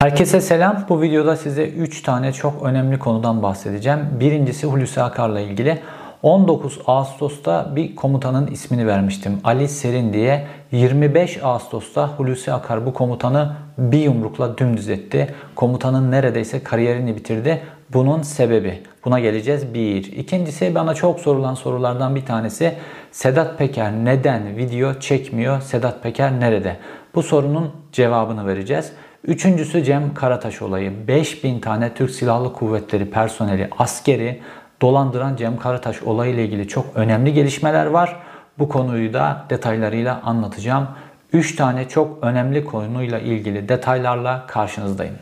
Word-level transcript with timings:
Herkese 0.00 0.40
selam. 0.40 0.84
Bu 0.88 1.02
videoda 1.02 1.36
size 1.36 1.68
3 1.68 2.02
tane 2.02 2.32
çok 2.32 2.62
önemli 2.62 2.98
konudan 2.98 3.42
bahsedeceğim. 3.42 4.00
Birincisi 4.20 4.66
Hulusi 4.66 5.02
Akar'la 5.02 5.40
ilgili. 5.40 5.78
19 6.22 6.78
Ağustos'ta 6.86 7.76
bir 7.76 7.96
komutanın 7.96 8.46
ismini 8.46 8.86
vermiştim. 8.86 9.40
Ali 9.44 9.68
Serin 9.68 10.12
diye. 10.12 10.46
25 10.72 11.42
Ağustos'ta 11.42 12.08
Hulusi 12.08 12.52
Akar 12.52 12.86
bu 12.86 12.94
komutanı 12.94 13.52
bir 13.78 13.98
yumrukla 13.98 14.58
dümdüz 14.58 14.88
etti. 14.88 15.34
Komutanın 15.54 16.10
neredeyse 16.10 16.62
kariyerini 16.62 17.16
bitirdi. 17.16 17.62
Bunun 17.92 18.22
sebebi. 18.22 18.82
Buna 19.04 19.20
geleceğiz. 19.20 19.74
Bir. 19.74 20.12
İkincisi 20.12 20.74
bana 20.74 20.94
çok 20.94 21.20
sorulan 21.20 21.54
sorulardan 21.54 22.14
bir 22.14 22.26
tanesi 22.26 22.74
Sedat 23.12 23.58
Peker 23.58 23.92
neden 23.92 24.56
video 24.56 24.94
çekmiyor? 25.00 25.60
Sedat 25.60 26.02
Peker 26.02 26.40
nerede? 26.40 26.76
Bu 27.14 27.22
sorunun 27.22 27.70
cevabını 27.92 28.46
vereceğiz. 28.46 28.92
Üçüncüsü 29.24 29.84
Cem 29.84 30.14
Karataş 30.14 30.62
olayı. 30.62 31.08
5000 31.08 31.60
tane 31.60 31.94
Türk 31.94 32.10
Silahlı 32.10 32.52
Kuvvetleri 32.52 33.10
personeli, 33.10 33.68
askeri 33.78 34.40
dolandıran 34.82 35.36
Cem 35.36 35.58
Karataş 35.58 36.02
olayı 36.02 36.34
ile 36.34 36.44
ilgili 36.44 36.68
çok 36.68 36.86
önemli 36.94 37.32
gelişmeler 37.32 37.86
var. 37.86 38.16
Bu 38.58 38.68
konuyu 38.68 39.12
da 39.12 39.44
detaylarıyla 39.50 40.20
anlatacağım. 40.24 40.88
3 41.32 41.56
tane 41.56 41.88
çok 41.88 42.24
önemli 42.24 42.64
konuyla 42.64 43.18
ilgili 43.18 43.68
detaylarla 43.68 44.46
karşınızdayım. 44.46 45.14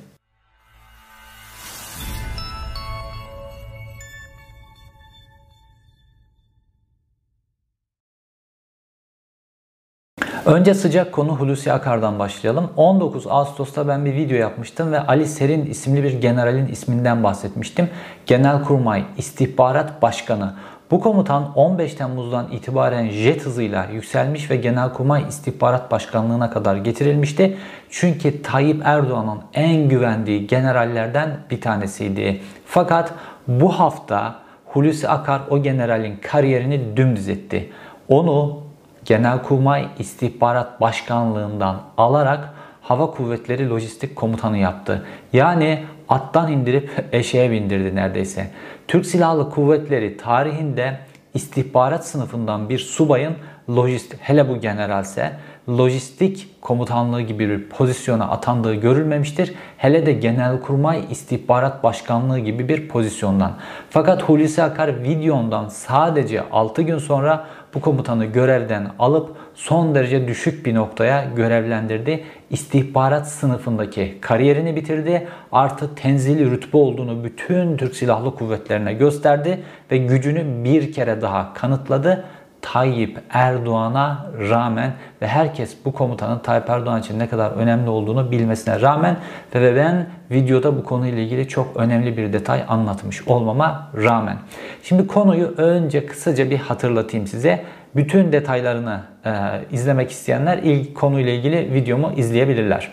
Önce 10.48 10.74
sıcak 10.74 11.12
konu 11.12 11.36
Hulusi 11.36 11.72
Akar'dan 11.72 12.18
başlayalım. 12.18 12.70
19 12.76 13.26
Ağustos'ta 13.26 13.88
ben 13.88 14.04
bir 14.04 14.14
video 14.14 14.36
yapmıştım 14.36 14.92
ve 14.92 15.00
Ali 15.00 15.26
Serin 15.26 15.66
isimli 15.66 16.02
bir 16.02 16.12
generalin 16.12 16.66
isminden 16.66 17.24
bahsetmiştim. 17.24 17.88
Genelkurmay 18.26 19.04
İstihbarat 19.16 20.02
Başkanı. 20.02 20.54
Bu 20.90 21.00
komutan 21.00 21.52
15 21.54 21.94
Temmuz'dan 21.94 22.48
itibaren 22.52 23.10
jet 23.10 23.46
hızıyla 23.46 23.86
yükselmiş 23.92 24.50
ve 24.50 24.56
Genelkurmay 24.56 25.24
İstihbarat 25.28 25.90
Başkanlığı'na 25.90 26.50
kadar 26.50 26.76
getirilmişti. 26.76 27.56
Çünkü 27.90 28.42
Tayyip 28.42 28.82
Erdoğan'ın 28.84 29.38
en 29.54 29.88
güvendiği 29.88 30.46
generallerden 30.46 31.30
bir 31.50 31.60
tanesiydi. 31.60 32.40
Fakat 32.66 33.12
bu 33.48 33.68
hafta 33.68 34.34
Hulusi 34.66 35.08
Akar 35.08 35.40
o 35.50 35.62
generalin 35.62 36.16
kariyerini 36.22 36.96
dümdüz 36.96 37.28
etti. 37.28 37.70
Onu 38.08 38.67
Genelkurmay 39.08 39.88
İstihbarat 39.98 40.80
Başkanlığından 40.80 41.82
alarak 41.96 42.54
Hava 42.82 43.10
Kuvvetleri 43.10 43.70
Lojistik 43.70 44.16
Komutanı 44.16 44.58
yaptı. 44.58 45.06
Yani 45.32 45.84
attan 46.08 46.52
indirip 46.52 47.04
eşeğe 47.12 47.50
bindirdi 47.50 47.96
neredeyse. 47.96 48.50
Türk 48.88 49.06
Silahlı 49.06 49.50
Kuvvetleri 49.50 50.16
tarihinde 50.16 50.98
istihbarat 51.34 52.06
sınıfından 52.06 52.68
bir 52.68 52.78
subayın 52.78 53.34
lojistik, 53.70 54.20
hele 54.22 54.48
bu 54.48 54.60
generalse 54.60 55.32
lojistik 55.68 56.48
komutanlığı 56.62 57.20
gibi 57.20 57.48
bir 57.48 57.68
pozisyona 57.68 58.28
atandığı 58.28 58.74
görülmemiştir. 58.74 59.54
Hele 59.76 60.06
de 60.06 60.12
Genelkurmay 60.12 61.04
İstihbarat 61.10 61.82
Başkanlığı 61.84 62.38
gibi 62.38 62.68
bir 62.68 62.88
pozisyondan. 62.88 63.52
Fakat 63.90 64.22
Hulusi 64.22 64.62
Akar 64.62 65.02
videondan 65.02 65.68
sadece 65.68 66.42
6 66.50 66.82
gün 66.82 66.98
sonra 66.98 67.46
bu 67.74 67.80
komutanı 67.80 68.24
görevden 68.24 68.90
alıp 68.98 69.36
son 69.54 69.94
derece 69.94 70.28
düşük 70.28 70.66
bir 70.66 70.74
noktaya 70.74 71.24
görevlendirdi. 71.36 72.24
İstihbarat 72.50 73.28
sınıfındaki 73.28 74.18
kariyerini 74.20 74.76
bitirdi. 74.76 75.28
Artı 75.52 75.94
tenzili 75.94 76.50
rütbe 76.50 76.76
olduğunu 76.76 77.24
bütün 77.24 77.76
Türk 77.76 77.96
Silahlı 77.96 78.34
Kuvvetlerine 78.34 78.94
gösterdi 78.94 79.62
ve 79.90 79.96
gücünü 79.96 80.64
bir 80.64 80.92
kere 80.92 81.20
daha 81.20 81.54
kanıtladı. 81.54 82.24
Tayyip 82.62 83.18
Erdoğan'a 83.30 84.26
rağmen 84.50 84.92
ve 85.22 85.26
herkes 85.26 85.76
bu 85.84 85.92
komutanın 85.92 86.38
Tayyip 86.38 86.70
Erdoğan 86.70 87.00
için 87.00 87.18
ne 87.18 87.28
kadar 87.28 87.50
önemli 87.50 87.90
olduğunu 87.90 88.30
bilmesine 88.30 88.80
rağmen 88.80 89.16
ve 89.54 89.76
ben 89.76 90.06
videoda 90.30 90.76
bu 90.76 90.84
konuyla 90.84 91.18
ilgili 91.18 91.48
çok 91.48 91.76
önemli 91.76 92.16
bir 92.16 92.32
detay 92.32 92.64
anlatmış 92.68 93.28
olmama 93.28 93.90
rağmen. 93.96 94.36
Şimdi 94.82 95.06
konuyu 95.06 95.46
önce 95.56 96.06
kısaca 96.06 96.50
bir 96.50 96.58
hatırlatayım 96.58 97.26
size. 97.26 97.64
Bütün 97.96 98.32
detaylarını 98.32 99.00
e, 99.26 99.30
izlemek 99.72 100.10
isteyenler 100.10 100.58
ilk 100.58 100.94
konuyla 100.94 101.32
ilgili 101.32 101.74
videomu 101.74 102.12
izleyebilirler. 102.16 102.92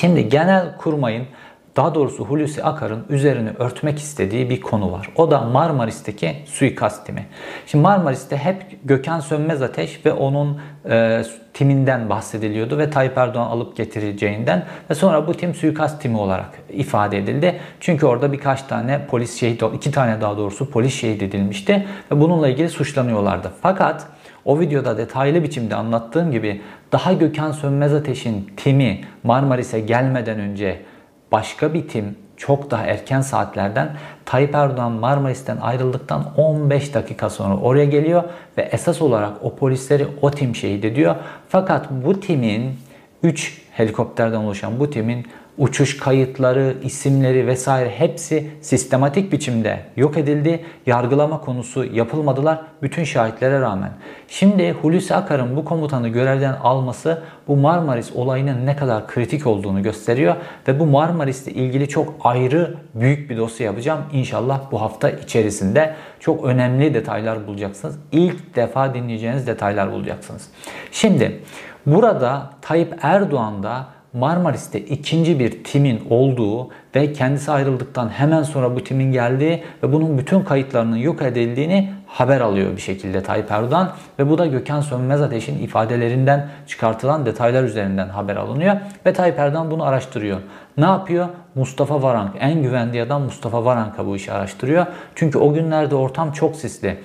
Şimdi 0.00 0.28
genel 0.28 0.76
kurmayın 0.76 1.26
daha 1.76 1.94
doğrusu 1.94 2.24
Hulusi 2.24 2.64
Akar'ın 2.64 3.04
üzerini 3.08 3.50
örtmek 3.50 3.98
istediği 3.98 4.50
bir 4.50 4.60
konu 4.60 4.92
var. 4.92 5.10
O 5.16 5.30
da 5.30 5.40
Marmaris'teki 5.40 6.36
suikast 6.46 7.06
timi. 7.06 7.26
Şimdi 7.66 7.82
Marmaris'te 7.82 8.36
hep 8.36 8.78
Gökhan 8.84 9.20
Sönmez 9.20 9.62
Ateş 9.62 10.06
ve 10.06 10.12
onun 10.12 10.60
e, 10.90 11.22
timinden 11.54 12.10
bahsediliyordu 12.10 12.78
ve 12.78 12.90
Tayyip 12.90 13.18
Erdoğan 13.18 13.50
alıp 13.50 13.76
getireceğinden 13.76 14.64
ve 14.90 14.94
sonra 14.94 15.26
bu 15.26 15.34
tim 15.34 15.54
suikast 15.54 16.02
timi 16.02 16.18
olarak 16.18 16.48
ifade 16.72 17.18
edildi. 17.18 17.60
Çünkü 17.80 18.06
orada 18.06 18.32
birkaç 18.32 18.62
tane 18.62 19.06
polis 19.06 19.40
şehit, 19.40 19.62
iki 19.74 19.90
tane 19.90 20.20
daha 20.20 20.36
doğrusu 20.36 20.70
polis 20.70 21.00
şehit 21.00 21.22
edilmişti 21.22 21.86
ve 22.12 22.20
bununla 22.20 22.48
ilgili 22.48 22.68
suçlanıyorlardı. 22.68 23.52
Fakat 23.62 24.06
o 24.44 24.60
videoda 24.60 24.98
detaylı 24.98 25.42
biçimde 25.42 25.74
anlattığım 25.74 26.32
gibi 26.32 26.60
daha 26.92 27.12
Gökhan 27.12 27.52
Sönmez 27.52 27.94
Ateş'in 27.94 28.50
timi 28.56 29.00
Marmaris'e 29.24 29.80
gelmeden 29.80 30.38
önce 30.38 30.80
başka 31.32 31.74
bir 31.74 31.88
tim 31.88 32.16
çok 32.36 32.70
daha 32.70 32.86
erken 32.86 33.20
saatlerden 33.20 33.96
Tayyip 34.24 34.54
Erdoğan 34.54 34.92
Marmaris'ten 34.92 35.56
ayrıldıktan 35.56 36.24
15 36.36 36.94
dakika 36.94 37.30
sonra 37.30 37.56
oraya 37.56 37.84
geliyor 37.84 38.22
ve 38.58 38.62
esas 38.62 39.02
olarak 39.02 39.32
o 39.42 39.56
polisleri 39.56 40.06
o 40.22 40.30
tim 40.30 40.54
şehit 40.56 40.84
ediyor. 40.84 41.16
Fakat 41.48 41.90
bu 41.90 42.20
timin 42.20 42.78
3 43.22 43.62
helikopterden 43.70 44.38
oluşan 44.38 44.80
bu 44.80 44.90
timin 44.90 45.26
uçuş 45.58 45.96
kayıtları, 45.96 46.74
isimleri 46.82 47.46
vesaire 47.46 47.90
hepsi 47.90 48.50
sistematik 48.60 49.32
biçimde 49.32 49.80
yok 49.96 50.16
edildi. 50.16 50.64
Yargılama 50.86 51.40
konusu 51.40 51.84
yapılmadılar 51.84 52.60
bütün 52.82 53.04
şahitlere 53.04 53.60
rağmen. 53.60 53.90
Şimdi 54.28 54.72
Hulusi 54.72 55.14
Akar'ın 55.14 55.56
bu 55.56 55.64
komutanı 55.64 56.08
görevden 56.08 56.52
alması 56.52 57.22
bu 57.48 57.56
Marmaris 57.56 58.12
olayının 58.14 58.66
ne 58.66 58.76
kadar 58.76 59.08
kritik 59.08 59.46
olduğunu 59.46 59.82
gösteriyor 59.82 60.36
ve 60.68 60.80
bu 60.80 60.86
Marmaris'le 60.86 61.48
ilgili 61.48 61.88
çok 61.88 62.14
ayrı 62.24 62.74
büyük 62.94 63.30
bir 63.30 63.36
dosya 63.36 63.66
yapacağım. 63.66 64.00
İnşallah 64.12 64.60
bu 64.72 64.80
hafta 64.80 65.10
içerisinde 65.10 65.94
çok 66.20 66.44
önemli 66.44 66.94
detaylar 66.94 67.46
bulacaksınız. 67.46 67.98
İlk 68.12 68.56
defa 68.56 68.94
dinleyeceğiniz 68.94 69.46
detaylar 69.46 69.92
bulacaksınız. 69.92 70.48
Şimdi 70.92 71.40
burada 71.86 72.50
Tayyip 72.62 72.94
Erdoğan 73.02 73.62
da 73.62 73.86
Marmaris'te 74.12 74.80
ikinci 74.80 75.38
bir 75.38 75.64
timin 75.64 76.02
olduğu 76.10 76.68
ve 76.96 77.12
kendisi 77.12 77.50
ayrıldıktan 77.50 78.08
hemen 78.08 78.42
sonra 78.42 78.76
bu 78.76 78.84
timin 78.84 79.12
geldiği 79.12 79.62
ve 79.82 79.92
bunun 79.92 80.18
bütün 80.18 80.40
kayıtlarının 80.40 80.96
yok 80.96 81.22
edildiğini 81.22 81.92
haber 82.06 82.40
alıyor 82.40 82.76
bir 82.76 82.80
şekilde 82.80 83.22
Tayyip 83.22 83.50
Erdoğan 83.50 83.92
ve 84.18 84.30
bu 84.30 84.38
da 84.38 84.46
Gökhan 84.46 84.80
Sönmez 84.80 85.22
Ateş'in 85.22 85.58
ifadelerinden 85.58 86.48
çıkartılan 86.66 87.26
detaylar 87.26 87.64
üzerinden 87.64 88.08
haber 88.08 88.36
alınıyor 88.36 88.76
ve 89.06 89.12
Tayyip 89.12 89.38
Erdoğan 89.38 89.70
bunu 89.70 89.84
araştırıyor. 89.84 90.38
Ne 90.76 90.84
yapıyor? 90.84 91.28
Mustafa 91.54 92.02
Varank, 92.02 92.30
en 92.40 92.62
güvendiği 92.62 93.02
adam 93.02 93.22
Mustafa 93.22 93.64
Varank'a 93.64 94.06
bu 94.06 94.16
işi 94.16 94.32
araştırıyor. 94.32 94.86
Çünkü 95.14 95.38
o 95.38 95.52
günlerde 95.54 95.94
ortam 95.94 96.32
çok 96.32 96.56
sisli. 96.56 96.98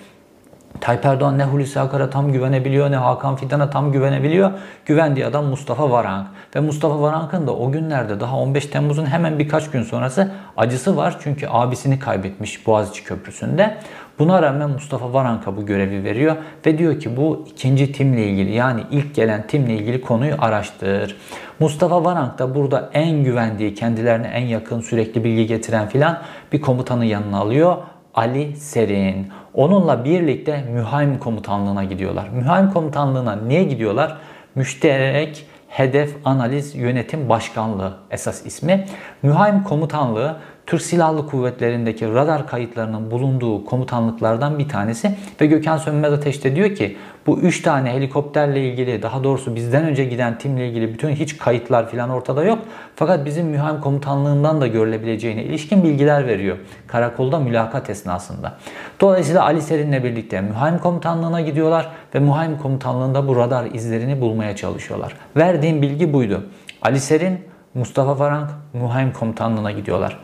Tayyip 0.82 1.06
Erdoğan 1.06 1.38
ne 1.38 1.44
Hulusi 1.44 1.80
Akar'a 1.80 2.10
tam 2.10 2.32
güvenebiliyor 2.32 2.92
ne 2.92 2.96
Hakan 2.96 3.36
Fidan'a 3.36 3.70
tam 3.70 3.92
güvenebiliyor. 3.92 4.52
Güvendiği 4.86 5.26
adam 5.26 5.46
Mustafa 5.46 5.92
Varank. 5.92 6.28
Ve 6.56 6.60
Mustafa 6.60 7.02
Varank'ın 7.02 7.48
da 7.48 7.56
o 7.56 7.72
günlerde 7.72 8.20
daha 8.20 8.38
15 8.38 8.66
Temmuz'un 8.66 9.06
hemen 9.06 9.40
birkaç 9.40 9.72
gün 9.72 9.84
sonrası 9.84 10.32
acısı 10.58 10.98
var. 10.98 11.18
Çünkü 11.20 11.48
abisini 11.50 12.00
kaybetmiş 12.00 12.68
Boğaziçi 12.68 13.04
Köprüsü'nde. 13.04 13.78
Buna 14.20 14.42
rağmen 14.42 14.70
Mustafa 14.70 15.14
Varank'a 15.14 15.58
bu 15.58 15.66
görevi 15.66 16.04
veriyor 16.04 16.36
ve 16.66 16.78
diyor 16.78 17.00
ki 17.00 17.18
bu 17.18 17.46
ikinci 17.52 17.92
timle 17.92 18.28
ilgili 18.28 18.52
yani 18.52 18.82
ilk 18.92 19.16
gelen 19.16 19.48
timle 19.48 19.74
ilgili 19.74 20.02
konuyu 20.02 20.36
araştır. 20.40 21.18
Mustafa 21.60 22.06
Varank 22.06 22.40
da 22.40 22.56
burada 22.56 22.90
en 22.94 23.24
güvendiği, 23.24 23.74
kendilerine 23.74 24.28
en 24.28 24.46
yakın, 24.46 24.82
sürekli 24.82 25.24
bilgi 25.24 25.48
getiren 25.48 25.88
filan 25.90 26.18
bir 26.52 26.62
komutanı 26.62 27.06
yanına 27.06 27.38
alıyor. 27.38 27.78
Ali 28.16 28.56
Serin. 28.56 29.28
Onunla 29.56 30.06
birlikte 30.06 30.64
Mühaim 30.72 31.20
Komutanlığı'na 31.20 31.84
gidiyorlar. 31.84 32.30
Mühaim 32.30 32.72
Komutanlığı'na 32.72 33.36
niye 33.36 33.64
gidiyorlar? 33.64 34.18
Müşterek 34.56 35.46
Hedef 35.68 36.16
Analiz 36.26 36.76
Yönetim 36.76 37.30
Başkanlığı 37.30 37.94
esas 38.12 38.46
ismi. 38.46 38.86
Mühaim 39.24 39.64
Komutanlığı 39.64 40.36
Türk 40.68 40.82
Silahlı 40.82 41.28
Kuvvetleri'ndeki 41.28 42.14
radar 42.14 42.48
kayıtlarının 42.48 43.12
bulunduğu 43.12 43.66
komutanlıklardan 43.66 44.60
bir 44.60 44.70
tanesi 44.70 45.12
ve 45.42 45.46
Gökhan 45.46 45.78
Sönmez 45.78 46.14
Ateş 46.14 46.44
diyor 46.44 46.76
ki 46.76 46.98
Bu 47.28 47.40
3 47.40 47.62
tane 47.62 47.92
helikopterle 47.92 48.70
ilgili 48.70 49.02
daha 49.02 49.24
doğrusu 49.24 49.56
bizden 49.56 49.84
önce 49.84 50.06
giden 50.06 50.38
timle 50.38 50.68
ilgili 50.70 50.94
bütün 50.94 51.10
hiç 51.10 51.38
kayıtlar 51.38 51.92
falan 51.92 52.10
ortada 52.10 52.44
yok. 52.44 52.60
Fakat 52.96 53.26
bizim 53.26 53.48
mühim 53.48 53.82
komutanlığından 53.82 54.62
da 54.62 54.68
görülebileceğine 54.68 55.44
ilişkin 55.44 55.84
bilgiler 55.84 56.28
veriyor. 56.28 56.58
Karakolda 56.88 57.40
mülakat 57.40 57.90
esnasında. 57.90 58.54
Dolayısıyla 59.02 59.44
Ali 59.44 59.62
Serin'le 59.62 60.04
birlikte 60.04 60.42
mühim 60.42 60.80
komutanlığına 60.80 61.42
gidiyorlar 61.42 61.90
ve 62.16 62.20
mühim 62.20 62.58
komutanlığında 62.58 63.28
bu 63.28 63.36
radar 63.36 63.66
izlerini 63.66 64.22
bulmaya 64.22 64.56
çalışıyorlar. 64.56 65.14
Verdiğim 65.38 65.82
bilgi 65.82 66.14
buydu. 66.14 66.44
Ali 66.82 67.00
Serin, 67.00 67.40
Mustafa 67.74 68.20
Varank 68.20 68.50
mühim 68.74 69.14
komutanlığına 69.14 69.72
gidiyorlar. 69.72 70.20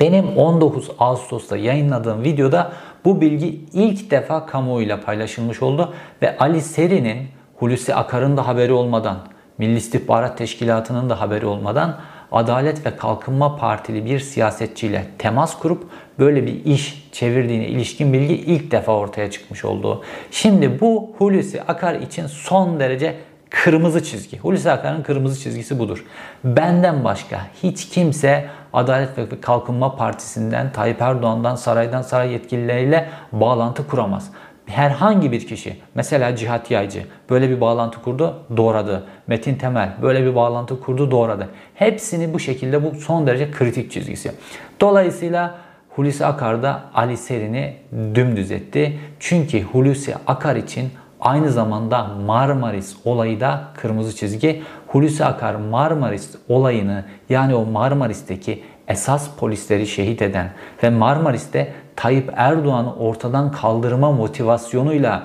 Benim 0.00 0.36
19 0.36 0.90
Ağustos'ta 0.98 1.56
yayınladığım 1.56 2.24
videoda 2.24 2.72
bu 3.04 3.20
bilgi 3.20 3.60
ilk 3.72 4.10
defa 4.10 4.46
kamuoyuyla 4.46 5.00
paylaşılmış 5.00 5.62
oldu 5.62 5.94
ve 6.22 6.38
Ali 6.38 6.62
Seri'nin 6.62 7.28
Hulusi 7.56 7.94
Akar'ın 7.94 8.36
da 8.36 8.46
haberi 8.46 8.72
olmadan, 8.72 9.18
Milli 9.58 9.76
İstihbarat 9.76 10.38
Teşkilatı'nın 10.38 11.10
da 11.10 11.20
haberi 11.20 11.46
olmadan 11.46 11.96
Adalet 12.32 12.86
ve 12.86 12.96
Kalkınma 12.96 13.56
Partili 13.56 14.04
bir 14.04 14.18
siyasetçiyle 14.18 15.04
temas 15.18 15.58
kurup 15.58 15.84
böyle 16.18 16.46
bir 16.46 16.64
iş 16.64 17.08
çevirdiğine 17.12 17.66
ilişkin 17.68 18.12
bilgi 18.12 18.34
ilk 18.34 18.70
defa 18.70 18.92
ortaya 18.92 19.30
çıkmış 19.30 19.64
oldu. 19.64 20.02
Şimdi 20.30 20.80
bu 20.80 21.14
Hulusi 21.18 21.62
Akar 21.62 21.94
için 21.94 22.26
son 22.26 22.80
derece 22.80 23.16
kırmızı 23.50 24.04
çizgi. 24.04 24.38
Hulusi 24.38 24.70
Akar'ın 24.70 25.02
kırmızı 25.02 25.40
çizgisi 25.40 25.78
budur. 25.78 26.04
Benden 26.44 27.04
başka 27.04 27.40
hiç 27.62 27.88
kimse 27.88 28.48
Adalet 28.72 29.18
ve 29.18 29.40
Kalkınma 29.40 29.96
Partisi'nden, 29.96 30.72
Tayyip 30.72 31.02
Erdoğan'dan, 31.02 31.54
saraydan 31.54 32.02
saray 32.02 32.32
yetkilileriyle 32.32 33.08
bağlantı 33.32 33.86
kuramaz. 33.86 34.30
Herhangi 34.66 35.32
bir 35.32 35.46
kişi, 35.46 35.76
mesela 35.94 36.36
Cihat 36.36 36.70
Yaycı 36.70 37.02
böyle 37.30 37.50
bir 37.50 37.60
bağlantı 37.60 38.02
kurdu, 38.02 38.42
doğradı. 38.56 39.04
Metin 39.26 39.54
Temel 39.54 39.92
böyle 40.02 40.26
bir 40.26 40.34
bağlantı 40.34 40.80
kurdu, 40.80 41.10
doğradı. 41.10 41.48
Hepsini 41.74 42.34
bu 42.34 42.38
şekilde 42.38 42.84
bu 42.84 42.94
son 42.94 43.26
derece 43.26 43.50
kritik 43.50 43.90
çizgisi. 43.90 44.32
Dolayısıyla 44.80 45.54
Hulusi 45.88 46.26
Akar 46.26 46.62
da 46.62 46.82
Ali 46.94 47.16
Serin'i 47.16 47.76
dümdüz 48.14 48.50
etti. 48.50 48.98
Çünkü 49.20 49.62
Hulusi 49.62 50.14
Akar 50.26 50.56
için 50.56 50.90
Aynı 51.20 51.50
zamanda 51.50 52.04
Marmaris 52.26 52.96
olayı 53.04 53.40
da 53.40 53.64
kırmızı 53.76 54.16
çizgi. 54.16 54.62
Hulusi 54.86 55.24
Akar 55.24 55.54
Marmaris 55.54 56.34
olayını 56.48 57.04
yani 57.28 57.54
o 57.54 57.66
Marmaris'teki 57.66 58.62
esas 58.88 59.28
polisleri 59.36 59.86
şehit 59.86 60.22
eden 60.22 60.50
ve 60.82 60.90
Marmaris'te 60.90 61.72
Tayyip 61.96 62.30
Erdoğan'ı 62.36 62.94
ortadan 62.94 63.52
kaldırma 63.52 64.12
motivasyonuyla 64.12 65.22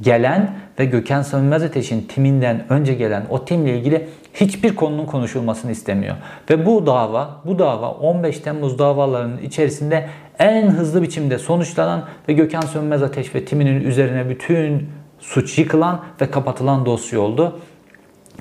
gelen 0.00 0.50
ve 0.78 0.84
Gökhan 0.84 1.22
Sönmez 1.22 1.62
Ateş'in 1.62 2.00
timinden 2.00 2.64
önce 2.68 2.94
gelen 2.94 3.22
o 3.30 3.44
timle 3.44 3.78
ilgili 3.78 4.08
hiçbir 4.34 4.76
konunun 4.76 5.06
konuşulmasını 5.06 5.72
istemiyor. 5.72 6.16
Ve 6.50 6.66
bu 6.66 6.86
dava, 6.86 7.40
bu 7.44 7.58
dava 7.58 7.90
15 7.90 8.38
Temmuz 8.38 8.78
davalarının 8.78 9.38
içerisinde 9.38 10.08
en 10.38 10.70
hızlı 10.70 11.02
biçimde 11.02 11.38
sonuçlanan 11.38 12.04
ve 12.28 12.32
Gökhan 12.32 12.60
Sönmez 12.60 13.02
Ateş 13.02 13.34
ve 13.34 13.44
timinin 13.44 13.80
üzerine 13.80 14.28
bütün 14.28 14.88
suç 15.26 15.58
yıkılan 15.58 16.00
ve 16.20 16.30
kapatılan 16.30 16.86
dosya 16.86 17.20
oldu. 17.20 17.60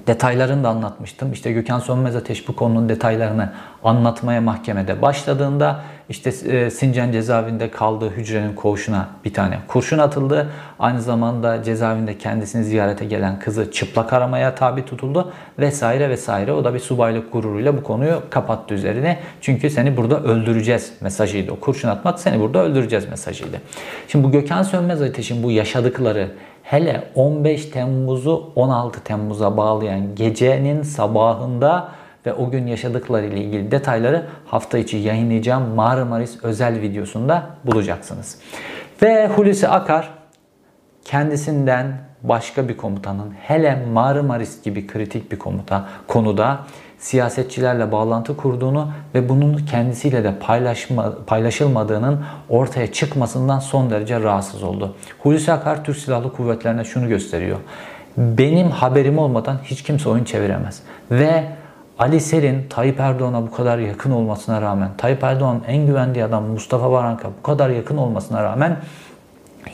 Detaylarını 0.08 0.64
da 0.64 0.70
anlatmıştım. 0.70 1.34
İşte 1.34 1.52
Gökhan 1.52 1.80
Sönmez 1.80 2.16
Ateş 2.16 2.48
bu 2.48 2.56
konunun 2.56 2.90
detaylarını 2.90 3.54
anlatmaya 3.84 4.42
mahkemede 4.42 5.02
başladığında 5.02 5.82
işte 6.10 6.30
e, 6.30 6.70
Sincan 6.70 7.12
cezaevinde 7.12 7.72
kaldığı 7.72 8.10
hücrenin 8.10 8.56
koğuşuna 8.56 9.08
bir 9.26 9.34
tane 9.34 9.60
kurşun 9.68 9.98
atıldı. 9.98 10.50
Aynı 10.80 11.02
zamanda 11.02 11.64
cezaevinde 11.64 12.18
kendisini 12.18 12.64
ziyarete 12.64 13.06
gelen 13.06 13.40
kızı 13.40 13.72
çıplak 13.72 14.14
aramaya 14.14 14.56
tabi 14.56 14.86
tutuldu 14.86 15.34
vesaire 15.60 16.10
vesaire. 16.10 16.52
O 16.52 16.64
da 16.64 16.74
bir 16.74 16.80
subaylık 16.80 17.34
gururuyla 17.34 17.78
bu 17.78 17.84
konuyu 17.84 18.22
kapattı 18.30 18.74
üzerine. 18.74 19.20
Çünkü 19.42 19.70
seni 19.70 19.98
burada 19.98 20.24
öldüreceğiz 20.24 20.94
mesajıydı. 21.02 21.52
O 21.52 21.60
kurşun 21.60 21.90
atmak 21.90 22.20
seni 22.20 22.40
burada 22.40 22.64
öldüreceğiz 22.64 23.10
mesajıydı. 23.10 23.62
Şimdi 24.08 24.24
bu 24.28 24.32
Gökhan 24.32 24.64
Sönmez 24.64 25.02
Ateş'in 25.02 25.44
bu 25.44 25.52
yaşadıkları 25.52 26.30
hele 26.66 27.04
15 27.16 27.66
Temmuz'u 27.66 28.52
16 28.56 29.04
Temmuz'a 29.04 29.58
bağlayan 29.58 30.16
gecenin 30.16 30.82
sabahında 30.82 31.92
ve 32.26 32.34
o 32.34 32.52
gün 32.52 32.68
yaşadıkları 32.68 33.26
ile 33.26 33.38
ilgili 33.38 33.72
detayları 33.72 34.26
hafta 34.46 34.78
içi 34.78 34.98
yayınlayacağım 34.98 35.76
Marmaris 35.76 36.44
özel 36.44 36.82
videosunda 36.82 37.44
bulacaksınız. 37.66 38.40
Ve 39.02 39.28
Hulusi 39.28 39.68
Akar 39.68 40.10
kendisinden 41.06 41.98
başka 42.24 42.70
bir 42.70 42.78
komutanın 42.78 43.34
hele 43.42 43.86
Marmaris 43.94 44.64
gibi 44.64 44.88
kritik 44.88 45.32
bir 45.32 45.40
komuta 45.40 45.90
konuda 46.08 46.60
siyasetçilerle 47.06 47.92
bağlantı 47.92 48.38
kurduğunu 48.38 48.92
ve 49.16 49.30
bunun 49.30 49.58
kendisiyle 49.58 50.24
de 50.24 50.34
paylaşma, 50.40 51.14
paylaşılmadığının 51.28 52.20
ortaya 52.50 52.92
çıkmasından 52.92 53.60
son 53.60 53.90
derece 53.90 54.20
rahatsız 54.20 54.64
oldu. 54.64 54.96
Hulusi 55.20 55.52
Akar 55.52 55.84
Türk 55.84 55.98
Silahlı 55.98 56.34
Kuvvetlerine 56.34 56.84
şunu 56.84 57.08
gösteriyor. 57.08 57.58
Benim 58.18 58.72
haberim 58.72 59.18
olmadan 59.18 59.58
hiç 59.64 59.84
kimse 59.84 60.10
oyun 60.10 60.24
çeviremez. 60.24 60.82
Ve 61.12 61.44
Ali 62.00 62.22
Selin 62.22 62.66
Tayyip 62.70 63.00
Erdoğan'a 63.00 63.42
bu 63.42 63.52
kadar 63.52 63.78
yakın 63.78 64.12
olmasına 64.12 64.62
rağmen, 64.62 64.90
Tayyip 64.98 65.24
Erdoğan'ın 65.24 65.64
en 65.68 65.86
güvendiği 65.86 66.26
adam 66.26 66.44
Mustafa 66.44 66.92
Varank'a 66.92 67.28
bu 67.40 67.44
kadar 67.44 67.70
yakın 67.70 67.98
olmasına 67.98 68.44
rağmen 68.44 68.78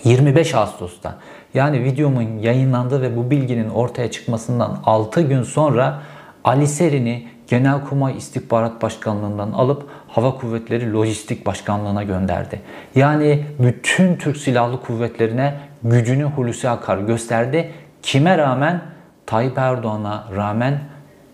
25 0.03 0.55
Ağustos'ta 0.55 1.15
yani 1.53 1.83
videomun 1.83 2.21
yayınlandığı 2.21 3.01
ve 3.01 3.17
bu 3.17 3.31
bilginin 3.31 3.69
ortaya 3.69 4.11
çıkmasından 4.11 4.77
6 4.85 5.21
gün 5.21 5.43
sonra 5.43 6.01
Ali 6.43 6.67
Serin'i 6.67 7.27
Genelkurmay 7.47 8.17
İstihbarat 8.17 8.81
Başkanlığından 8.81 9.51
alıp 9.51 9.89
Hava 10.07 10.37
Kuvvetleri 10.37 10.93
Lojistik 10.93 11.45
Başkanlığına 11.45 12.03
gönderdi. 12.03 12.61
Yani 12.95 13.45
bütün 13.59 14.15
Türk 14.15 14.37
Silahlı 14.37 14.81
Kuvvetlerine 14.81 15.53
gücünü 15.83 16.23
Hulusi 16.23 16.69
Akar 16.69 16.97
gösterdi. 16.97 17.71
Kime 18.01 18.37
rağmen? 18.37 18.81
Tayyip 19.25 19.57
Erdoğan'a 19.57 20.27
rağmen 20.35 20.79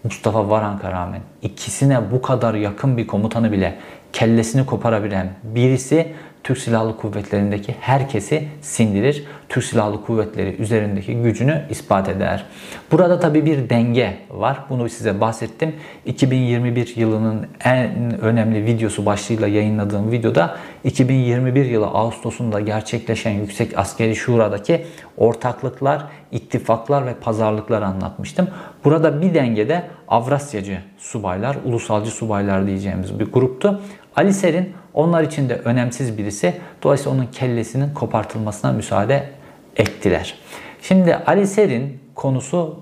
Mustafa 0.03 0.49
Varank'a 0.49 0.91
rağmen 0.91 1.21
ikisine 1.41 2.11
bu 2.11 2.21
kadar 2.21 2.53
yakın 2.53 2.97
bir 2.97 3.07
komutanı 3.07 3.51
bile 3.51 3.75
kellesini 4.13 4.65
koparabilen 4.65 5.29
birisi 5.43 6.13
Türk 6.47 6.57
Silahlı 6.57 6.97
Kuvvetleri'ndeki 6.97 7.75
herkesi 7.79 8.47
sindirir. 8.61 9.25
Türk 9.49 9.63
Silahlı 9.63 10.05
Kuvvetleri 10.05 10.55
üzerindeki 10.59 11.21
gücünü 11.21 11.65
ispat 11.69 12.09
eder. 12.09 12.45
Burada 12.91 13.19
tabi 13.19 13.45
bir 13.45 13.69
denge 13.69 14.17
var. 14.29 14.59
Bunu 14.69 14.89
size 14.89 15.21
bahsettim. 15.21 15.75
2021 16.05 16.93
yılının 16.95 17.47
en 17.63 18.19
önemli 18.21 18.65
videosu 18.65 19.05
başlığıyla 19.05 19.47
yayınladığım 19.47 20.11
videoda 20.11 20.57
2021 20.83 21.65
yılı 21.65 21.85
Ağustos'unda 21.85 22.59
gerçekleşen 22.59 23.31
Yüksek 23.31 23.77
Askeri 23.77 24.15
Şura'daki 24.15 24.85
ortaklıklar, 25.17 26.03
ittifaklar 26.31 27.05
ve 27.05 27.13
pazarlıklar 27.13 27.81
anlatmıştım. 27.81 28.47
Burada 28.83 29.21
bir 29.21 29.33
dengede 29.33 29.83
Avrasyacı 30.07 30.81
subaylar, 30.97 31.57
ulusalcı 31.65 32.11
subaylar 32.11 32.67
diyeceğimiz 32.67 33.19
bir 33.19 33.25
gruptu. 33.25 33.81
Ali 34.15 34.33
Serin 34.33 34.73
onlar 34.97 35.23
için 35.23 35.49
de 35.49 35.55
önemsiz 35.55 36.17
birisi. 36.17 36.53
Dolayısıyla 36.83 37.17
onun 37.17 37.25
kellesinin 37.25 37.93
kopartılmasına 37.93 38.71
müsaade 38.71 39.29
ettiler. 39.75 40.35
Şimdi 40.81 41.15
Ali 41.15 41.47
Ser'in 41.47 41.99
konusu 42.15 42.79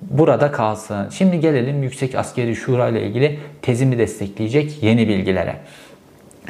burada 0.00 0.52
kalsın. 0.52 1.08
Şimdi 1.08 1.40
gelelim 1.40 1.82
Yüksek 1.82 2.14
Askeri 2.14 2.56
Şura 2.56 2.88
ile 2.88 3.02
ilgili 3.02 3.38
tezimi 3.62 3.98
destekleyecek 3.98 4.82
yeni 4.82 5.08
bilgilere. 5.08 5.56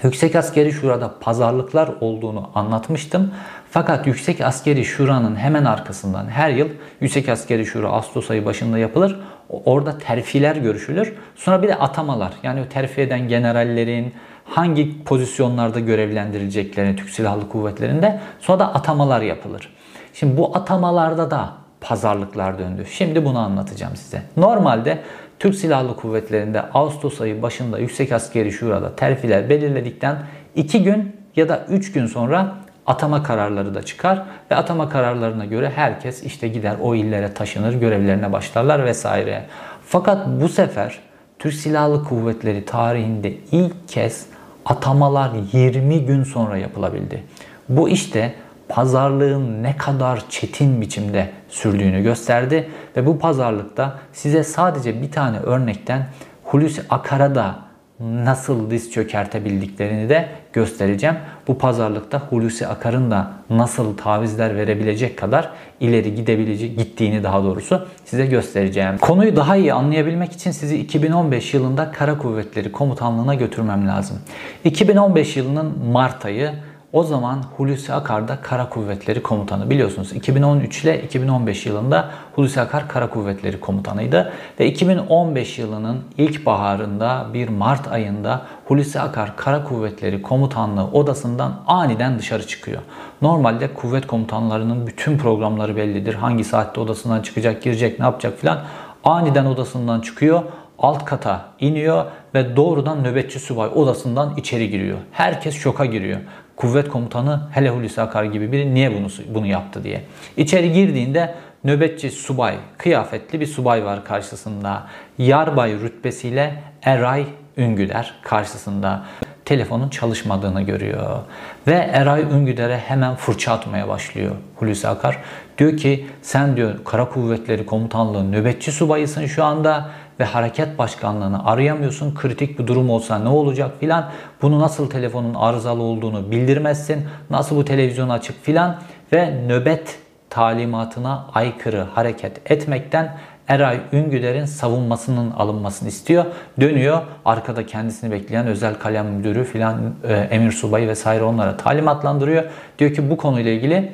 Yüksek 0.02 0.36
Askeri 0.36 0.72
Şura'da 0.72 1.14
pazarlıklar 1.20 1.90
olduğunu 2.00 2.50
anlatmıştım. 2.54 3.34
Fakat 3.70 4.06
Yüksek 4.06 4.40
Askeri 4.40 4.84
Şura'nın 4.84 5.36
hemen 5.36 5.64
arkasından 5.64 6.28
her 6.28 6.50
yıl 6.50 6.68
Yüksek 7.00 7.28
Askeri 7.28 7.66
Şura 7.66 7.88
Ağustos 7.88 8.30
ayı 8.30 8.44
başında 8.44 8.78
yapılır. 8.78 9.20
Orada 9.48 9.98
terfiler 9.98 10.56
görüşülür. 10.56 11.12
Sonra 11.36 11.62
bir 11.62 11.68
de 11.68 11.74
atamalar. 11.74 12.32
Yani 12.42 12.68
terfi 12.68 13.00
eden 13.00 13.28
generallerin, 13.28 14.12
hangi 14.52 15.04
pozisyonlarda 15.04 15.80
görevlendirileceklerini 15.80 16.96
Türk 16.96 17.10
Silahlı 17.10 17.48
Kuvvetleri'nde 17.48 18.20
sonra 18.40 18.58
da 18.58 18.74
atamalar 18.74 19.20
yapılır. 19.20 19.74
Şimdi 20.14 20.36
bu 20.36 20.56
atamalarda 20.56 21.30
da 21.30 21.52
pazarlıklar 21.80 22.58
döndü. 22.58 22.84
Şimdi 22.90 23.24
bunu 23.24 23.38
anlatacağım 23.38 23.96
size. 23.96 24.22
Normalde 24.36 24.98
Türk 25.38 25.54
Silahlı 25.54 25.96
Kuvvetleri'nde 25.96 26.62
Ağustos 26.62 27.20
ayı 27.20 27.42
başında 27.42 27.78
Yüksek 27.78 28.12
Askeri 28.12 28.52
Şura'da 28.52 28.96
terfiler 28.96 29.50
belirledikten 29.50 30.16
2 30.54 30.82
gün 30.82 31.16
ya 31.36 31.48
da 31.48 31.66
3 31.68 31.92
gün 31.92 32.06
sonra 32.06 32.54
atama 32.86 33.22
kararları 33.22 33.74
da 33.74 33.82
çıkar 33.82 34.22
ve 34.50 34.56
atama 34.56 34.88
kararlarına 34.88 35.44
göre 35.44 35.72
herkes 35.74 36.22
işte 36.22 36.48
gider 36.48 36.76
o 36.82 36.94
illere 36.94 37.34
taşınır, 37.34 37.74
görevlerine 37.74 38.32
başlarlar 38.32 38.84
vesaire. 38.84 39.44
Fakat 39.86 40.26
bu 40.40 40.48
sefer 40.48 40.98
Türk 41.38 41.54
Silahlı 41.54 42.04
Kuvvetleri 42.04 42.64
tarihinde 42.64 43.34
ilk 43.52 43.88
kez 43.88 44.31
atamalar 44.66 45.30
20 45.52 46.06
gün 46.06 46.24
sonra 46.24 46.56
yapılabildi. 46.56 47.22
Bu 47.68 47.88
işte 47.88 48.34
pazarlığın 48.68 49.62
ne 49.62 49.76
kadar 49.76 50.22
çetin 50.28 50.80
biçimde 50.80 51.30
sürdüğünü 51.48 52.02
gösterdi 52.02 52.70
ve 52.96 53.06
bu 53.06 53.18
pazarlıkta 53.18 53.98
size 54.12 54.44
sadece 54.44 55.02
bir 55.02 55.10
tane 55.10 55.38
örnekten 55.38 56.06
Hulusi 56.44 56.82
Akar'a 56.90 57.34
da 57.34 57.58
nasıl 58.02 58.70
diz 58.70 58.92
çökertebildiklerini 58.92 60.08
de 60.08 60.28
göstereceğim. 60.52 61.16
Bu 61.48 61.58
pazarlıkta 61.58 62.18
Hulusi 62.18 62.66
Akar'ın 62.66 63.10
da 63.10 63.30
nasıl 63.50 63.96
tavizler 63.96 64.56
verebilecek 64.56 65.18
kadar 65.18 65.50
ileri 65.80 66.14
gidebilecek 66.14 66.78
gittiğini 66.78 67.22
daha 67.22 67.42
doğrusu 67.44 67.86
size 68.04 68.26
göstereceğim. 68.26 68.98
Konuyu 68.98 69.36
daha 69.36 69.56
iyi 69.56 69.72
anlayabilmek 69.72 70.32
için 70.32 70.50
sizi 70.50 70.78
2015 70.78 71.54
yılında 71.54 71.92
Kara 71.92 72.18
Kuvvetleri 72.18 72.72
Komutanlığı'na 72.72 73.34
götürmem 73.34 73.88
lazım. 73.88 74.18
2015 74.64 75.36
yılının 75.36 75.78
Mart 75.92 76.24
ayı 76.24 76.52
o 76.92 77.02
zaman 77.02 77.42
Hulusi 77.56 77.92
Akar 77.92 78.28
da 78.28 78.40
Kara 78.42 78.68
Kuvvetleri 78.68 79.22
Komutanı. 79.22 79.70
Biliyorsunuz 79.70 80.12
2013 80.12 80.84
ile 80.84 81.02
2015 81.02 81.66
yılında 81.66 82.10
Hulusi 82.34 82.60
Akar 82.60 82.88
Kara 82.88 83.10
Kuvvetleri 83.10 83.60
Komutanıydı. 83.60 84.32
Ve 84.60 84.66
2015 84.66 85.58
yılının 85.58 86.00
ilk 86.18 86.46
baharında 86.46 87.26
bir 87.34 87.48
Mart 87.48 87.92
ayında 87.92 88.42
Hulusi 88.64 89.00
Akar 89.00 89.36
Kara 89.36 89.64
Kuvvetleri 89.64 90.22
Komutanlığı 90.22 90.84
odasından 90.84 91.60
aniden 91.66 92.18
dışarı 92.18 92.46
çıkıyor. 92.46 92.82
Normalde 93.22 93.74
kuvvet 93.74 94.06
komutanlarının 94.06 94.86
bütün 94.86 95.18
programları 95.18 95.76
bellidir. 95.76 96.14
Hangi 96.14 96.44
saatte 96.44 96.80
odasından 96.80 97.22
çıkacak, 97.22 97.62
girecek, 97.62 97.98
ne 97.98 98.04
yapacak 98.04 98.38
filan. 98.38 98.60
Aniden 99.04 99.44
odasından 99.44 100.00
çıkıyor 100.00 100.42
alt 100.82 101.04
kata 101.04 101.44
iniyor 101.60 102.04
ve 102.34 102.56
doğrudan 102.56 103.04
nöbetçi 103.04 103.40
subay 103.40 103.70
odasından 103.74 104.34
içeri 104.36 104.70
giriyor. 104.70 104.98
Herkes 105.12 105.54
şoka 105.54 105.84
giriyor 105.86 106.20
kuvvet 106.56 106.88
komutanı 106.88 107.40
hele 107.50 107.70
Hulusi 107.70 108.00
Akar 108.00 108.24
gibi 108.24 108.52
biri 108.52 108.74
niye 108.74 108.94
bunu 108.94 109.06
bunu 109.34 109.46
yaptı 109.46 109.84
diye. 109.84 110.02
İçeri 110.36 110.72
girdiğinde 110.72 111.34
nöbetçi 111.64 112.10
subay, 112.10 112.54
kıyafetli 112.78 113.40
bir 113.40 113.46
subay 113.46 113.84
var 113.84 114.04
karşısında. 114.04 114.86
Yarbay 115.18 115.72
rütbesiyle 115.72 116.54
Eray 116.82 117.26
Üngüder 117.56 118.14
karşısında 118.22 119.04
telefonun 119.44 119.88
çalışmadığını 119.88 120.62
görüyor. 120.62 121.20
Ve 121.66 121.74
Eray 121.74 122.22
Üngüder'e 122.22 122.78
hemen 122.78 123.14
fırça 123.14 123.52
atmaya 123.52 123.88
başlıyor 123.88 124.34
Hulusi 124.56 124.88
Akar. 124.88 125.18
Diyor 125.58 125.76
ki 125.76 126.06
sen 126.22 126.56
diyor 126.56 126.84
Kara 126.84 127.08
Kuvvetleri 127.08 127.66
Komutanlığı 127.66 128.32
nöbetçi 128.32 128.72
subayısın 128.72 129.26
şu 129.26 129.44
anda 129.44 129.90
ve 130.20 130.24
hareket 130.24 130.78
başkanlığını 130.78 131.46
arayamıyorsun. 131.46 132.14
Kritik 132.14 132.58
bir 132.58 132.66
durum 132.66 132.90
olsa 132.90 133.18
ne 133.18 133.28
olacak 133.28 133.70
filan. 133.80 134.10
Bunu 134.42 134.60
nasıl 134.60 134.90
telefonun 134.90 135.34
arızalı 135.34 135.82
olduğunu 135.82 136.30
bildirmezsin. 136.30 137.06
Nasıl 137.30 137.56
bu 137.56 137.64
televizyon 137.64 138.08
açık 138.08 138.44
filan 138.44 138.76
ve 139.12 139.46
nöbet 139.46 139.98
talimatına 140.30 141.26
aykırı 141.34 141.80
hareket 141.94 142.50
etmekten 142.50 143.16
Eray 143.48 143.80
Üngüder'in 143.92 144.44
savunmasının 144.44 145.30
alınmasını 145.30 145.88
istiyor. 145.88 146.24
Dönüyor 146.60 147.02
arkada 147.24 147.66
kendisini 147.66 148.12
bekleyen 148.12 148.46
özel 148.46 148.74
kalem 148.74 149.06
müdürü 149.06 149.44
filan 149.44 149.94
e, 150.08 150.14
emir 150.14 150.52
subayı 150.52 150.88
vesaire 150.88 151.24
onlara 151.24 151.56
talimatlandırıyor. 151.56 152.44
Diyor 152.78 152.94
ki 152.94 153.10
bu 153.10 153.16
konuyla 153.16 153.50
ilgili 153.50 153.92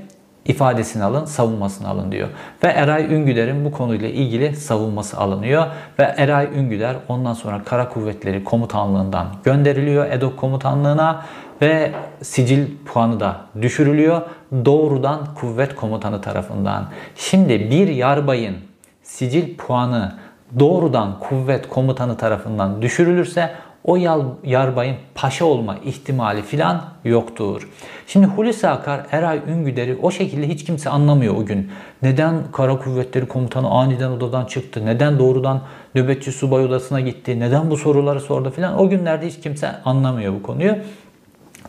ifadesini 0.48 1.04
alın, 1.04 1.24
savunmasını 1.24 1.88
alın 1.88 2.12
diyor. 2.12 2.28
Ve 2.64 2.68
Eray 2.68 3.14
Üngüder'in 3.14 3.64
bu 3.64 3.72
konuyla 3.72 4.08
ilgili 4.08 4.56
savunması 4.56 5.16
alınıyor. 5.16 5.66
Ve 5.98 6.02
Eray 6.02 6.48
Üngüder 6.54 6.96
ondan 7.08 7.34
sonra 7.34 7.62
Kara 7.64 7.88
Kuvvetleri 7.88 8.44
Komutanlığından 8.44 9.26
gönderiliyor 9.44 10.10
EDOK 10.10 10.36
Komutanlığına 10.36 11.24
ve 11.62 11.92
sicil 12.22 12.66
puanı 12.86 13.20
da 13.20 13.36
düşürülüyor. 13.62 14.22
Doğrudan 14.64 15.20
kuvvet 15.34 15.74
komutanı 15.74 16.20
tarafından. 16.20 16.88
Şimdi 17.16 17.70
bir 17.70 17.88
yarbayın 17.88 18.56
sicil 19.02 19.56
puanı 19.56 20.12
doğrudan 20.58 21.18
kuvvet 21.20 21.68
komutanı 21.68 22.16
tarafından 22.16 22.82
düşürülürse 22.82 23.50
o 23.88 23.96
yarbayın 24.44 24.96
paşa 25.14 25.44
olma 25.44 25.76
ihtimali 25.84 26.42
filan 26.42 26.84
yoktur. 27.04 27.68
Şimdi 28.06 28.26
Hulusi 28.26 28.68
Akar, 28.68 29.06
Eray 29.12 29.40
Üngüder'i 29.48 29.98
o 30.02 30.10
şekilde 30.10 30.48
hiç 30.48 30.64
kimse 30.64 30.90
anlamıyor 30.90 31.36
o 31.36 31.46
gün. 31.46 31.70
Neden 32.02 32.34
Kara 32.52 32.78
Kuvvetleri 32.78 33.28
Komutanı 33.28 33.70
aniden 33.70 34.10
odadan 34.10 34.44
çıktı? 34.44 34.86
Neden 34.86 35.18
doğrudan 35.18 35.62
nöbetçi 35.94 36.32
subay 36.32 36.64
odasına 36.64 37.00
gitti? 37.00 37.40
Neden 37.40 37.70
bu 37.70 37.76
soruları 37.76 38.20
sordu 38.20 38.50
filan? 38.50 38.80
O 38.80 38.88
günlerde 38.88 39.26
hiç 39.26 39.40
kimse 39.40 39.70
anlamıyor 39.84 40.34
bu 40.34 40.42
konuyu. 40.42 40.76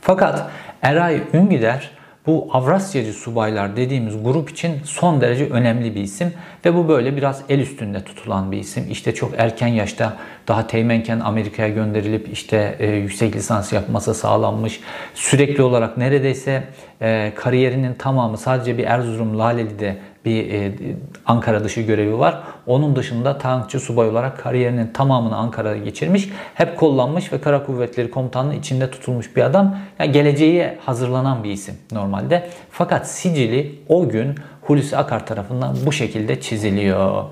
Fakat 0.02 0.50
Eray 0.82 1.22
Üngüder 1.34 1.99
bu 2.28 2.48
Avrasyacı 2.54 3.14
subaylar 3.14 3.76
dediğimiz 3.76 4.24
grup 4.24 4.50
için 4.50 4.74
son 4.84 5.22
derece 5.22 5.46
önemli 5.50 5.96
bir 5.96 6.02
isim 6.02 6.34
ve 6.66 6.76
bu 6.76 6.88
böyle 6.88 7.18
biraz 7.18 7.42
el 7.50 7.60
üstünde 7.60 8.04
tutulan 8.04 8.52
bir 8.52 8.58
isim. 8.58 8.92
İşte 8.92 9.14
çok 9.14 9.32
erken 9.38 9.68
yaşta 9.68 10.18
daha 10.48 10.68
teğmenken 10.68 11.20
Amerika'ya 11.20 11.70
gönderilip 11.70 12.30
işte 12.34 12.76
e, 12.80 12.88
yüksek 12.88 13.36
lisans 13.36 13.74
yapması 13.74 14.14
sağlanmış. 14.14 14.80
Sürekli 15.14 15.64
olarak 15.64 15.98
neredeyse 15.98 16.64
e, 17.02 17.32
kariyerinin 17.36 17.94
tamamı 17.94 18.38
sadece 18.38 18.78
bir 18.78 18.84
Erzurum 18.84 19.40
Laleli'de 19.40 19.98
bir 20.26 20.54
e, 20.54 20.72
Ankara 21.26 21.64
dışı 21.64 21.82
görevi 21.82 22.20
var. 22.20 22.44
Onun 22.68 22.96
dışında 22.96 23.38
tankçı 23.38 23.80
subay 23.80 24.10
olarak 24.10 24.40
kariyerinin 24.40 24.88
tamamını 24.88 25.36
Ankara'da 25.36 25.78
geçirmiş. 25.78 26.30
Hep 26.54 26.78
kullanmış 26.78 27.34
ve 27.34 27.42
Kara 27.42 27.64
Kuvvetleri 27.66 28.12
Komutanlığı 28.12 28.56
içinde 28.56 28.92
tutulmuş 28.92 29.36
bir 29.36 29.42
adam. 29.42 29.78
Yani 30.00 30.12
geleceğe 30.12 30.78
hazırlanan 30.86 31.44
bir 31.44 31.52
isim 31.52 31.76
normalde. 31.92 32.50
Fakat 32.72 33.10
sicili 33.10 33.76
o 33.88 34.10
gün 34.10 34.36
Hulusi 34.62 34.98
Akar 34.98 35.26
tarafından 35.26 35.76
bu 35.86 35.92
şekilde 35.92 36.42
çiziliyor. 36.42 37.24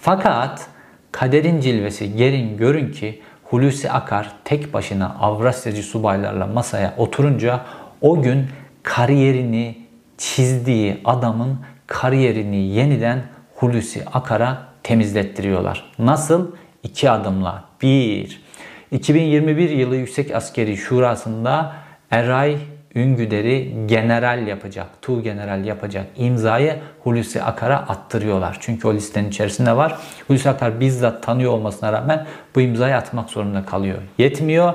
Fakat 0.00 0.66
kaderin 1.12 1.60
cilvesi 1.60 2.16
gelin 2.16 2.56
görün 2.56 2.92
ki 2.92 3.20
Hulusi 3.44 3.90
Akar 3.90 4.32
tek 4.44 4.74
başına 4.74 5.16
Avrasyacı 5.20 5.82
subaylarla 5.82 6.46
masaya 6.46 6.94
oturunca 6.96 7.60
o 8.00 8.22
gün 8.22 8.46
kariyerini 8.82 9.78
çizdiği 10.18 11.00
adamın 11.04 11.58
kariyerini 11.86 12.56
yeniden 12.56 13.22
Hulusi 13.54 14.04
Akar'a 14.12 14.62
temizlettiriyorlar. 14.82 15.92
Nasıl? 15.98 16.52
İki 16.82 17.10
adımla. 17.10 17.64
Bir, 17.82 18.42
2021 18.90 19.70
yılı 19.70 19.96
Yüksek 19.96 20.34
Askeri 20.34 20.76
Şurası'nda 20.76 21.72
Eray 22.10 22.56
Üngüder'i 22.94 23.86
general 23.86 24.46
yapacak, 24.46 24.86
tu 25.02 25.22
general 25.22 25.64
yapacak 25.64 26.06
imzayı 26.16 26.76
Hulusi 27.04 27.42
Akar'a 27.42 27.76
attırıyorlar. 27.76 28.56
Çünkü 28.60 28.88
o 28.88 28.94
listenin 28.94 29.28
içerisinde 29.28 29.76
var. 29.76 29.98
Hulusi 30.28 30.50
Akar 30.50 30.80
bizzat 30.80 31.22
tanıyor 31.22 31.52
olmasına 31.52 31.92
rağmen 31.92 32.26
bu 32.54 32.60
imzayı 32.60 32.96
atmak 32.96 33.30
zorunda 33.30 33.64
kalıyor. 33.64 33.98
Yetmiyor. 34.18 34.74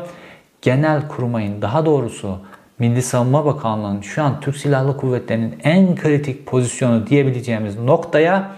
Genel 0.61 1.07
kurmayın 1.07 1.61
daha 1.61 1.85
doğrusu 1.85 2.39
Milli 2.81 3.01
Savunma 3.01 3.45
Bakanlığı'nın 3.45 4.01
şu 4.01 4.23
an 4.23 4.39
Türk 4.39 4.57
Silahlı 4.57 4.97
Kuvvetleri'nin 4.97 5.59
en 5.63 5.95
kritik 5.95 6.45
pozisyonu 6.45 7.07
diyebileceğimiz 7.07 7.79
noktaya 7.79 8.51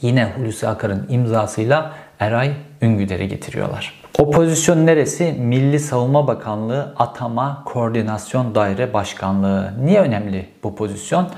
yine 0.00 0.32
Hulusi 0.36 0.68
Akar'ın 0.68 1.06
imzasıyla 1.08 1.92
Eray 2.20 2.52
Üngüder'i 2.82 3.28
getiriyorlar. 3.28 4.00
O 4.18 4.30
pozisyon 4.30 4.86
neresi? 4.86 5.32
Milli 5.32 5.78
Savunma 5.78 6.26
Bakanlığı 6.26 6.94
Atama 6.98 7.62
Koordinasyon 7.64 8.54
Daire 8.54 8.94
Başkanlığı. 8.94 9.72
Niye 9.84 10.00
önemli 10.00 10.46
bu 10.62 10.76
pozisyon? 10.76 11.28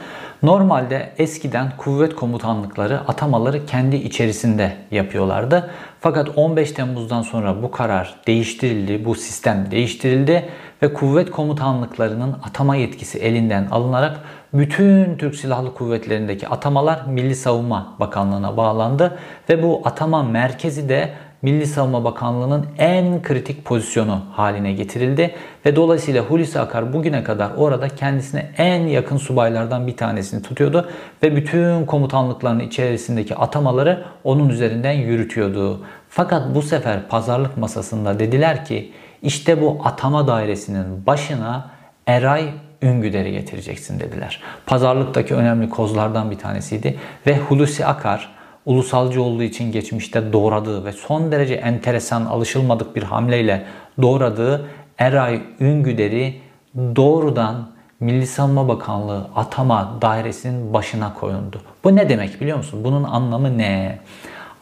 Normalde 0.42 1.12
eskiden 1.18 1.72
kuvvet 1.78 2.14
komutanlıkları 2.14 3.00
atamaları 3.00 3.66
kendi 3.66 3.96
içerisinde 3.96 4.72
yapıyorlardı. 4.90 5.70
Fakat 6.00 6.38
15 6.38 6.72
Temmuz'dan 6.72 7.22
sonra 7.22 7.62
bu 7.62 7.70
karar 7.70 8.14
değiştirildi, 8.26 9.04
bu 9.04 9.14
sistem 9.14 9.70
değiştirildi 9.70 10.48
ve 10.82 10.92
kuvvet 10.92 11.30
komutanlıklarının 11.30 12.36
atama 12.42 12.76
yetkisi 12.76 13.18
elinden 13.18 13.66
alınarak 13.70 14.20
bütün 14.54 15.16
Türk 15.16 15.36
Silahlı 15.36 15.74
Kuvvetleri'ndeki 15.74 16.48
atamalar 16.48 17.06
Milli 17.06 17.34
Savunma 17.34 17.94
Bakanlığı'na 18.00 18.56
bağlandı 18.56 19.18
ve 19.48 19.62
bu 19.62 19.82
atama 19.84 20.22
merkezi 20.22 20.88
de 20.88 21.12
Milli 21.42 21.66
Savunma 21.66 22.04
Bakanlığı'nın 22.04 22.66
en 22.78 23.22
kritik 23.22 23.64
pozisyonu 23.64 24.20
haline 24.32 24.72
getirildi 24.72 25.34
ve 25.66 25.76
dolayısıyla 25.76 26.22
Hulusi 26.22 26.60
Akar 26.60 26.92
bugüne 26.92 27.24
kadar 27.24 27.50
orada 27.56 27.88
kendisine 27.88 28.50
en 28.56 28.80
yakın 28.80 29.16
subaylardan 29.16 29.86
bir 29.86 29.96
tanesini 29.96 30.42
tutuyordu 30.42 30.88
ve 31.22 31.36
bütün 31.36 31.86
komutanlıkların 31.86 32.60
içerisindeki 32.60 33.34
atamaları 33.34 34.04
onun 34.24 34.48
üzerinden 34.48 34.92
yürütüyordu. 34.92 35.80
Fakat 36.08 36.54
bu 36.54 36.62
sefer 36.62 37.08
pazarlık 37.08 37.56
masasında 37.56 38.18
dediler 38.18 38.64
ki 38.64 38.92
işte 39.22 39.60
bu 39.60 39.80
atama 39.84 40.26
dairesinin 40.26 41.06
başına 41.06 41.70
Eray 42.06 42.50
Üngüder'i 42.82 43.32
getireceksin 43.32 44.00
dediler. 44.00 44.40
Pazarlıktaki 44.66 45.34
önemli 45.34 45.70
kozlardan 45.70 46.30
bir 46.30 46.38
tanesiydi 46.38 46.98
ve 47.26 47.38
Hulusi 47.38 47.86
Akar 47.86 48.28
ulusalcı 48.66 49.22
olduğu 49.22 49.42
için 49.42 49.72
geçmişte 49.72 50.32
doğradığı 50.32 50.84
ve 50.84 50.92
son 50.92 51.32
derece 51.32 51.54
enteresan 51.54 52.24
alışılmadık 52.24 52.96
bir 52.96 53.02
hamleyle 53.02 53.64
doğradığı 54.02 54.68
Eray 54.98 55.42
Üngüder'i 55.60 56.40
doğrudan 56.76 57.72
Milli 58.00 58.26
Savunma 58.26 58.68
Bakanlığı 58.68 59.26
atama 59.36 59.98
dairesinin 60.02 60.74
başına 60.74 61.14
koyuldu. 61.14 61.60
Bu 61.84 61.96
ne 61.96 62.08
demek 62.08 62.40
biliyor 62.40 62.56
musun? 62.56 62.84
Bunun 62.84 63.04
anlamı 63.04 63.58
ne? 63.58 63.98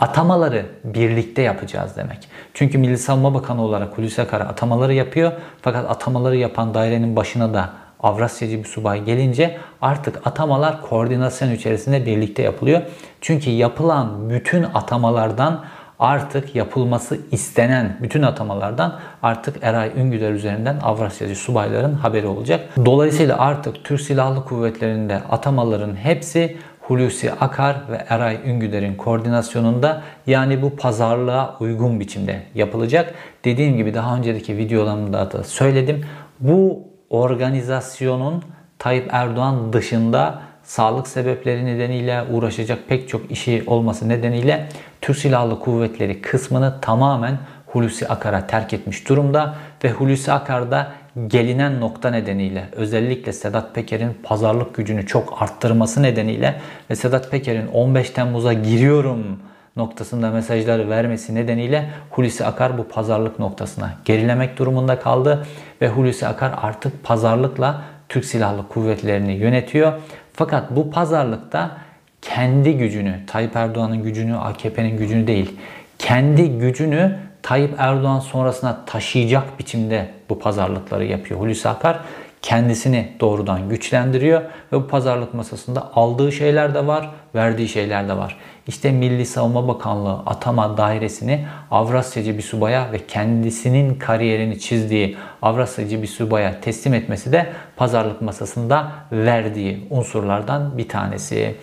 Atamaları 0.00 0.66
birlikte 0.84 1.42
yapacağız 1.42 1.96
demek. 1.96 2.28
Çünkü 2.54 2.78
Milli 2.78 2.98
Savunma 2.98 3.34
Bakanı 3.34 3.62
olarak 3.62 3.98
Hulusi 3.98 4.22
Akar 4.22 4.40
atamaları 4.40 4.94
yapıyor. 4.94 5.32
Fakat 5.62 5.90
atamaları 5.90 6.36
yapan 6.36 6.74
dairenin 6.74 7.16
başına 7.16 7.54
da 7.54 7.70
Avrasyacı 8.02 8.58
bir 8.58 8.64
subay 8.64 9.04
gelince 9.04 9.58
artık 9.82 10.26
atamalar 10.26 10.82
koordinasyon 10.82 11.50
içerisinde 11.50 12.06
birlikte 12.06 12.42
yapılıyor. 12.42 12.82
Çünkü 13.20 13.50
yapılan 13.50 14.30
bütün 14.30 14.62
atamalardan 14.62 15.64
artık 15.98 16.54
yapılması 16.54 17.18
istenen 17.30 17.96
bütün 18.02 18.22
atamalardan 18.22 18.98
artık 19.22 19.56
Eray 19.62 19.92
Üngüder 19.96 20.32
üzerinden 20.32 20.76
Avrasyacı 20.82 21.36
subayların 21.36 21.94
haberi 21.94 22.26
olacak. 22.26 22.68
Dolayısıyla 22.84 23.38
artık 23.38 23.84
Türk 23.84 24.00
Silahlı 24.00 24.44
Kuvvetleri'nde 24.44 25.20
atamaların 25.30 25.96
hepsi 25.96 26.56
Hulusi 26.90 27.32
Akar 27.32 27.76
ve 27.90 28.04
Eray 28.08 28.38
Üngüder'in 28.46 28.94
koordinasyonunda 28.94 30.02
yani 30.26 30.62
bu 30.62 30.76
pazarlığa 30.76 31.56
uygun 31.60 32.00
biçimde 32.00 32.42
yapılacak. 32.54 33.14
Dediğim 33.44 33.76
gibi 33.76 33.94
daha 33.94 34.16
önceki 34.16 34.56
videolarımda 34.56 35.32
da 35.32 35.44
söyledim. 35.44 36.04
Bu 36.40 36.88
organizasyonun 37.10 38.42
Tayyip 38.78 39.08
Erdoğan 39.10 39.72
dışında 39.72 40.42
sağlık 40.62 41.08
sebepleri 41.08 41.66
nedeniyle 41.66 42.22
uğraşacak 42.30 42.78
pek 42.88 43.08
çok 43.08 43.30
işi 43.30 43.64
olması 43.66 44.08
nedeniyle 44.08 44.68
Türk 45.00 45.16
Silahlı 45.16 45.60
Kuvvetleri 45.60 46.20
kısmını 46.20 46.80
tamamen 46.80 47.38
Hulusi 47.66 48.08
Akar'a 48.08 48.46
terk 48.46 48.72
etmiş 48.72 49.08
durumda 49.08 49.54
ve 49.84 49.90
Hulusi 49.90 50.32
Akar 50.32 50.70
da 50.70 50.92
gelinen 51.26 51.80
nokta 51.80 52.10
nedeniyle 52.10 52.64
özellikle 52.72 53.32
Sedat 53.32 53.74
Peker'in 53.74 54.18
pazarlık 54.22 54.74
gücünü 54.74 55.06
çok 55.06 55.42
arttırması 55.42 56.02
nedeniyle 56.02 56.60
ve 56.90 56.96
Sedat 56.96 57.30
Peker'in 57.30 57.66
15 57.66 58.10
Temmuz'a 58.10 58.52
giriyorum 58.52 59.40
noktasında 59.76 60.30
mesajları 60.30 60.90
vermesi 60.90 61.34
nedeniyle 61.34 61.90
Hulusi 62.10 62.46
Akar 62.46 62.78
bu 62.78 62.88
pazarlık 62.88 63.38
noktasına 63.38 63.94
gerilemek 64.04 64.58
durumunda 64.58 65.00
kaldı 65.00 65.46
ve 65.82 65.88
Hulusi 65.88 66.26
Akar 66.26 66.52
artık 66.62 67.04
pazarlıkla 67.04 67.82
Türk 68.08 68.24
Silahlı 68.24 68.68
Kuvvetleri'ni 68.68 69.32
yönetiyor. 69.32 69.92
Fakat 70.32 70.70
bu 70.70 70.90
pazarlıkta 70.90 71.76
kendi 72.22 72.78
gücünü, 72.78 73.20
Tayyip 73.26 73.56
Erdoğan'ın 73.56 74.02
gücünü, 74.02 74.36
AKP'nin 74.36 74.96
gücünü 74.96 75.26
değil, 75.26 75.56
kendi 75.98 76.58
gücünü 76.58 77.16
Tayyip 77.42 77.74
Erdoğan 77.78 78.20
sonrasına 78.20 78.84
taşıyacak 78.86 79.58
biçimde 79.58 80.10
bu 80.28 80.38
pazarlıkları 80.38 81.04
yapıyor. 81.04 81.40
Hulusi 81.40 81.68
Akar 81.68 82.00
kendisini 82.42 83.12
doğrudan 83.20 83.68
güçlendiriyor 83.68 84.40
ve 84.42 84.76
bu 84.76 84.86
pazarlık 84.86 85.34
masasında 85.34 85.90
aldığı 85.94 86.32
şeyler 86.32 86.74
de 86.74 86.86
var, 86.86 87.10
verdiği 87.34 87.68
şeyler 87.68 88.08
de 88.08 88.16
var. 88.16 88.36
İşte 88.66 88.90
Milli 88.90 89.26
Savunma 89.26 89.68
Bakanlığı 89.68 90.18
atama 90.26 90.76
dairesini 90.76 91.46
Avrasyacı 91.70 92.36
bir 92.36 92.42
subaya 92.42 92.92
ve 92.92 93.06
kendisinin 93.06 93.94
kariyerini 93.94 94.58
çizdiği 94.58 95.16
Avrasyacı 95.42 96.02
bir 96.02 96.06
subaya 96.06 96.60
teslim 96.60 96.94
etmesi 96.94 97.32
de 97.32 97.46
pazarlık 97.76 98.22
masasında 98.22 98.92
verdiği 99.12 99.86
unsurlardan 99.90 100.78
bir 100.78 100.88
tanesi. 100.88 101.54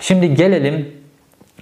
Şimdi 0.00 0.34
gelelim 0.34 1.05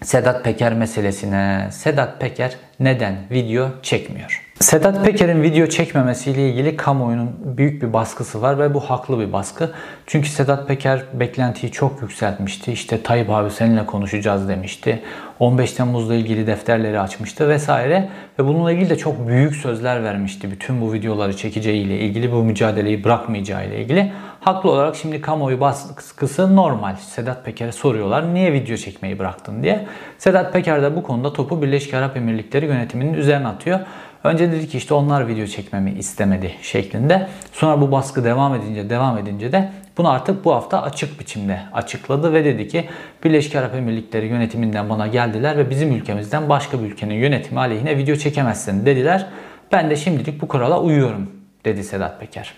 Sedat 0.02 0.44
Peker 0.44 0.72
meselesine. 0.72 1.68
Sedat 1.72 2.20
Peker 2.20 2.56
neden 2.80 3.16
video 3.30 3.70
çekmiyor? 3.82 4.43
Sedat 4.60 5.04
Peker'in 5.04 5.42
video 5.42 5.66
çekmemesiyle 5.66 6.50
ilgili 6.50 6.76
kamuoyunun 6.76 7.30
büyük 7.44 7.82
bir 7.82 7.92
baskısı 7.92 8.42
var 8.42 8.58
ve 8.58 8.74
bu 8.74 8.80
haklı 8.80 9.20
bir 9.20 9.32
baskı. 9.32 9.70
Çünkü 10.06 10.28
Sedat 10.28 10.68
Peker 10.68 11.02
beklentiyi 11.14 11.72
çok 11.72 12.02
yükseltmişti. 12.02 12.72
İşte 12.72 13.02
Tayyip 13.02 13.30
abi 13.30 13.50
seninle 13.50 13.86
konuşacağız 13.86 14.48
demişti. 14.48 15.02
15 15.38 15.72
Temmuz'la 15.72 16.14
ilgili 16.14 16.46
defterleri 16.46 17.00
açmıştı 17.00 17.48
vesaire. 17.48 18.08
Ve 18.38 18.44
bununla 18.44 18.72
ilgili 18.72 18.90
de 18.90 18.98
çok 18.98 19.28
büyük 19.28 19.56
sözler 19.56 20.04
vermişti. 20.04 20.50
Bütün 20.50 20.80
bu 20.80 20.92
videoları 20.92 21.36
çekeceğiyle 21.36 21.98
ilgili, 21.98 22.32
bu 22.32 22.44
mücadeleyi 22.44 23.04
bırakmayacağı 23.04 23.66
ile 23.66 23.80
ilgili. 23.82 24.12
Haklı 24.40 24.70
olarak 24.70 24.96
şimdi 24.96 25.20
kamuoyu 25.20 25.60
baskısı 25.60 26.56
normal. 26.56 26.96
Sedat 26.96 27.44
Peker'e 27.44 27.72
soruyorlar 27.72 28.34
niye 28.34 28.52
video 28.52 28.76
çekmeyi 28.76 29.18
bıraktın 29.18 29.62
diye. 29.62 29.86
Sedat 30.18 30.52
Peker 30.52 30.82
de 30.82 30.96
bu 30.96 31.02
konuda 31.02 31.32
topu 31.32 31.62
Birleşik 31.62 31.94
Arap 31.94 32.16
Emirlikleri 32.16 32.66
yönetiminin 32.66 33.14
üzerine 33.14 33.48
atıyor. 33.48 33.80
Önce 34.24 34.52
dedi 34.52 34.68
ki 34.68 34.78
işte 34.78 34.94
onlar 34.94 35.28
video 35.28 35.46
çekmemi 35.46 35.90
istemedi 35.90 36.54
şeklinde. 36.62 37.28
Sonra 37.52 37.80
bu 37.80 37.92
baskı 37.92 38.24
devam 38.24 38.54
edince 38.54 38.90
devam 38.90 39.18
edince 39.18 39.52
de 39.52 39.72
bunu 39.98 40.10
artık 40.10 40.44
bu 40.44 40.54
hafta 40.54 40.82
açık 40.82 41.20
biçimde 41.20 41.60
açıkladı 41.72 42.32
ve 42.32 42.44
dedi 42.44 42.68
ki 42.68 42.88
Birleşik 43.24 43.56
Arap 43.56 43.74
Emirlikleri 43.74 44.26
yönetiminden 44.26 44.90
bana 44.90 45.06
geldiler 45.06 45.56
ve 45.56 45.70
bizim 45.70 45.92
ülkemizden 45.92 46.48
başka 46.48 46.80
bir 46.80 46.84
ülkenin 46.84 47.14
yönetimi 47.14 47.60
aleyhine 47.60 47.96
video 47.96 48.16
çekemezsin 48.16 48.86
dediler. 48.86 49.26
Ben 49.72 49.90
de 49.90 49.96
şimdilik 49.96 50.42
bu 50.42 50.48
kurala 50.48 50.80
uyuyorum 50.80 51.30
dedi 51.64 51.84
Sedat 51.84 52.20
Peker. 52.20 52.54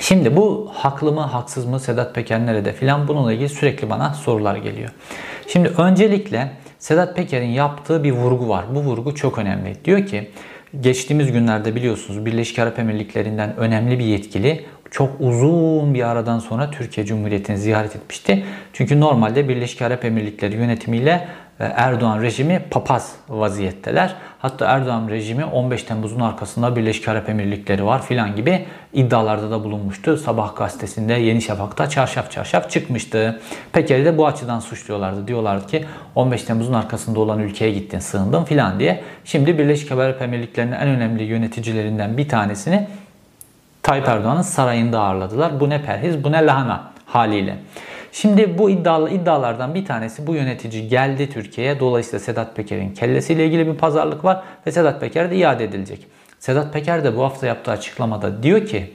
Şimdi 0.00 0.36
bu 0.36 0.70
haklı 0.74 1.12
mı 1.12 1.20
haksız 1.20 1.66
mı 1.66 1.80
Sedat 1.80 2.14
Peker 2.14 2.46
nerede 2.46 2.72
filan 2.72 3.08
bununla 3.08 3.32
ilgili 3.32 3.48
sürekli 3.48 3.90
bana 3.90 4.14
sorular 4.14 4.56
geliyor. 4.56 4.90
Şimdi 5.48 5.68
öncelikle 5.68 6.50
Sedat 6.80 7.16
Peker'in 7.16 7.48
yaptığı 7.48 8.04
bir 8.04 8.12
vurgu 8.12 8.48
var. 8.48 8.64
Bu 8.74 8.80
vurgu 8.80 9.14
çok 9.14 9.38
önemli. 9.38 9.84
Diyor 9.84 10.06
ki 10.06 10.30
geçtiğimiz 10.80 11.32
günlerde 11.32 11.74
biliyorsunuz 11.74 12.26
Birleşik 12.26 12.58
Arap 12.58 12.78
Emirlikleri'nden 12.78 13.56
önemli 13.56 13.98
bir 13.98 14.04
yetkili 14.04 14.64
çok 14.90 15.20
uzun 15.20 15.94
bir 15.94 16.08
aradan 16.08 16.38
sonra 16.38 16.70
Türkiye 16.70 17.06
Cumhuriyeti'ni 17.06 17.58
ziyaret 17.58 17.96
etmişti. 17.96 18.44
Çünkü 18.72 19.00
normalde 19.00 19.48
Birleşik 19.48 19.82
Arap 19.82 20.04
Emirlikleri 20.04 20.56
yönetimiyle 20.56 21.28
Erdoğan 21.64 22.22
rejimi 22.22 22.62
papaz 22.70 23.16
vaziyetteler. 23.28 24.14
Hatta 24.38 24.66
Erdoğan 24.66 25.08
rejimi 25.08 25.44
15 25.44 25.82
Temmuz'un 25.82 26.20
arkasında 26.20 26.76
Birleşik 26.76 27.08
Arap 27.08 27.28
Emirlikleri 27.28 27.86
var 27.86 28.02
filan 28.02 28.36
gibi 28.36 28.66
iddialarda 28.92 29.50
da 29.50 29.64
bulunmuştu. 29.64 30.16
Sabah 30.16 30.56
gazetesinde 30.56 31.12
Yeni 31.12 31.42
Şafak'ta 31.42 31.88
çarşaf 31.88 32.30
çarşaf 32.30 32.70
çıkmıştı. 32.70 33.40
Peker'i 33.72 34.04
de 34.04 34.18
bu 34.18 34.26
açıdan 34.26 34.60
suçluyorlardı. 34.60 35.28
Diyorlardı 35.28 35.66
ki 35.66 35.84
15 36.14 36.42
Temmuz'un 36.42 36.72
arkasında 36.72 37.20
olan 37.20 37.38
ülkeye 37.38 37.72
gittin 37.72 37.98
sığındın 37.98 38.44
filan 38.44 38.80
diye. 38.80 39.02
Şimdi 39.24 39.58
Birleşik 39.58 39.92
Arap 39.92 40.22
Emirlikleri'nin 40.22 40.72
en 40.72 40.88
önemli 40.88 41.22
yöneticilerinden 41.22 42.16
bir 42.16 42.28
tanesini 42.28 42.88
Tayyip 43.82 44.08
Erdoğan'ın 44.08 44.42
sarayında 44.42 45.00
ağırladılar. 45.00 45.60
Bu 45.60 45.70
ne 45.70 45.82
perhiz 45.82 46.24
bu 46.24 46.32
ne 46.32 46.46
lahana 46.46 46.90
haliyle. 47.06 47.56
Şimdi 48.12 48.58
bu 48.58 48.70
iddialı 48.70 49.10
iddialardan 49.10 49.74
bir 49.74 49.84
tanesi 49.84 50.26
bu 50.26 50.34
yönetici 50.34 50.88
geldi 50.88 51.30
Türkiye'ye. 51.30 51.80
Dolayısıyla 51.80 52.18
Sedat 52.18 52.56
Peker'in 52.56 52.94
kellesiyle 52.94 53.46
ilgili 53.46 53.66
bir 53.66 53.74
pazarlık 53.74 54.24
var 54.24 54.42
ve 54.66 54.72
Sedat 54.72 55.00
Peker 55.00 55.30
de 55.30 55.36
iade 55.36 55.64
edilecek. 55.64 56.06
Sedat 56.38 56.72
Peker 56.72 57.04
de 57.04 57.16
bu 57.16 57.22
hafta 57.22 57.46
yaptığı 57.46 57.70
açıklamada 57.70 58.42
diyor 58.42 58.66
ki 58.66 58.92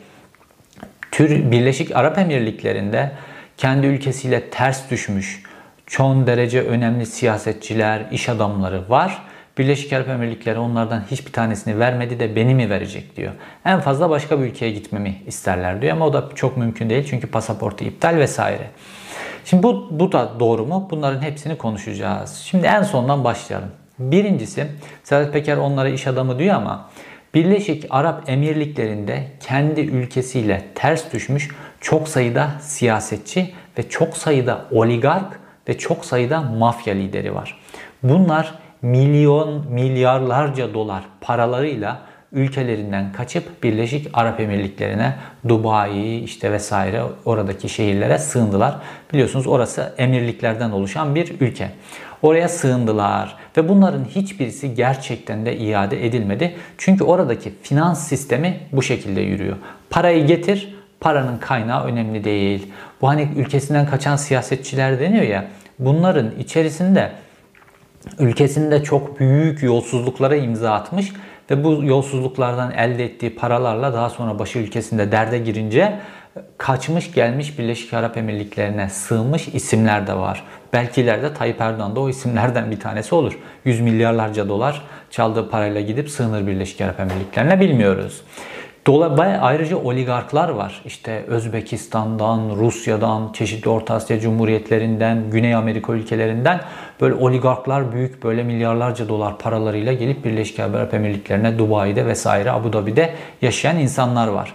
Tür 1.11 1.51
Birleşik 1.51 1.95
Arap 1.95 2.17
Emirlikleri'nde 2.17 3.11
kendi 3.57 3.87
ülkesiyle 3.87 4.49
ters 4.49 4.91
düşmüş 4.91 5.43
çok 5.85 6.27
derece 6.27 6.61
önemli 6.61 7.05
siyasetçiler, 7.05 8.01
iş 8.11 8.29
adamları 8.29 8.89
var 8.89 9.21
Birleşik 9.57 9.93
Arap 9.93 10.09
Emirlikleri 10.09 10.59
onlardan 10.59 11.03
hiçbir 11.11 11.31
tanesini 11.31 11.79
vermedi 11.79 12.19
de 12.19 12.35
beni 12.35 12.55
mi 12.55 12.69
verecek 12.69 13.15
diyor. 13.15 13.31
En 13.65 13.79
fazla 13.79 14.09
başka 14.09 14.39
bir 14.39 14.45
ülkeye 14.45 14.71
gitmemi 14.71 15.21
isterler 15.27 15.81
diyor 15.81 15.93
ama 15.93 16.07
o 16.07 16.13
da 16.13 16.29
çok 16.35 16.57
mümkün 16.57 16.89
değil 16.89 17.07
çünkü 17.09 17.27
pasaportu 17.27 17.85
iptal 17.85 18.15
vesaire. 18.15 18.69
Şimdi 19.45 19.63
bu, 19.63 19.87
bu 19.91 20.11
da 20.11 20.31
doğru 20.39 20.65
mu? 20.65 20.87
Bunların 20.91 21.21
hepsini 21.21 21.57
konuşacağız. 21.57 22.35
Şimdi 22.35 22.67
en 22.67 22.83
sondan 22.83 23.23
başlayalım. 23.23 23.69
Birincisi 23.99 24.67
Sedat 25.03 25.33
Peker 25.33 25.57
onlara 25.57 25.89
iş 25.89 26.07
adamı 26.07 26.39
diyor 26.39 26.55
ama 26.55 26.89
Birleşik 27.33 27.85
Arap 27.89 28.29
Emirlikleri'nde 28.29 29.27
kendi 29.39 29.81
ülkesiyle 29.81 30.63
ters 30.75 31.13
düşmüş 31.13 31.49
çok 31.81 32.07
sayıda 32.07 32.49
siyasetçi 32.61 33.53
ve 33.77 33.89
çok 33.89 34.17
sayıda 34.17 34.65
oligark 34.71 35.39
ve 35.67 35.77
çok 35.77 36.05
sayıda 36.05 36.41
mafya 36.41 36.93
lideri 36.93 37.35
var. 37.35 37.59
Bunlar 38.03 38.53
milyon 38.81 39.71
milyarlarca 39.71 40.73
dolar 40.73 41.03
paralarıyla 41.21 42.01
ülkelerinden 42.31 43.13
kaçıp 43.13 43.63
Birleşik 43.63 44.07
Arap 44.13 44.39
Emirlikleri'ne, 44.39 45.15
Dubai 45.47 46.19
işte 46.19 46.51
vesaire 46.51 47.03
oradaki 47.25 47.69
şehirlere 47.69 48.17
sığındılar. 48.17 48.75
Biliyorsunuz 49.13 49.47
orası 49.47 49.93
emirliklerden 49.97 50.71
oluşan 50.71 51.15
bir 51.15 51.39
ülke. 51.39 51.69
Oraya 52.21 52.49
sığındılar 52.49 53.35
ve 53.57 53.69
bunların 53.69 54.03
hiçbirisi 54.03 54.75
gerçekten 54.75 55.45
de 55.45 55.57
iade 55.57 56.05
edilmedi. 56.05 56.55
Çünkü 56.77 57.03
oradaki 57.03 57.53
finans 57.63 58.07
sistemi 58.07 58.59
bu 58.71 58.81
şekilde 58.81 59.21
yürüyor. 59.21 59.55
Parayı 59.89 60.27
getir, 60.27 60.75
paranın 60.99 61.37
kaynağı 61.37 61.85
önemli 61.85 62.23
değil. 62.23 62.71
Bu 63.01 63.07
hani 63.07 63.27
ülkesinden 63.35 63.85
kaçan 63.85 64.15
siyasetçiler 64.15 64.99
deniyor 64.99 65.23
ya, 65.23 65.45
bunların 65.79 66.31
içerisinde 66.39 67.11
ülkesinde 68.19 68.83
çok 68.83 69.19
büyük 69.19 69.63
yolsuzluklara 69.63 70.35
imza 70.35 70.73
atmış 70.73 71.13
ve 71.51 71.63
bu 71.63 71.83
yolsuzluklardan 71.83 72.71
elde 72.71 73.05
ettiği 73.05 73.35
paralarla 73.35 73.93
daha 73.93 74.09
sonra 74.09 74.39
başı 74.39 74.59
ülkesinde 74.59 75.11
derde 75.11 75.37
girince 75.37 75.99
kaçmış 76.57 77.13
gelmiş 77.13 77.59
Birleşik 77.59 77.93
Arap 77.93 78.17
Emirlikleri'ne 78.17 78.89
sığmış 78.89 79.47
isimler 79.47 80.07
de 80.07 80.13
var. 80.13 80.43
Belki 80.73 81.01
ileride 81.01 81.33
Tayyip 81.33 81.61
Erdoğan 81.61 81.95
da 81.95 81.99
o 81.99 82.09
isimlerden 82.09 82.71
bir 82.71 82.79
tanesi 82.79 83.15
olur. 83.15 83.39
Yüz 83.65 83.81
milyarlarca 83.81 84.49
dolar 84.49 84.81
çaldığı 85.11 85.49
parayla 85.49 85.81
gidip 85.81 86.09
sığınır 86.09 86.47
Birleşik 86.47 86.81
Arap 86.81 86.99
Emirlikleri'ne 86.99 87.59
bilmiyoruz. 87.59 88.21
Dolayısıyla 88.87 89.41
ayrıca 89.41 89.77
oligarklar 89.77 90.49
var. 90.49 90.81
İşte 90.85 91.23
Özbekistan'dan, 91.27 92.55
Rusya'dan, 92.55 93.31
çeşitli 93.33 93.69
Orta 93.69 93.93
Asya 93.93 94.19
Cumhuriyetlerinden, 94.19 95.29
Güney 95.31 95.55
Amerika 95.55 95.93
ülkelerinden 95.93 96.61
böyle 97.01 97.15
oligarklar 97.15 97.91
büyük 97.91 98.23
böyle 98.23 98.43
milyarlarca 98.43 99.09
dolar 99.09 99.37
paralarıyla 99.37 99.93
gelip 99.93 100.25
Birleşik 100.25 100.59
Arap 100.59 100.93
Emirlikleri'ne, 100.93 101.57
Dubai'de 101.57 102.05
vesaire 102.05 102.51
Abu 102.51 102.73
Dhabi'de 102.73 103.13
yaşayan 103.41 103.77
insanlar 103.77 104.27
var. 104.27 104.53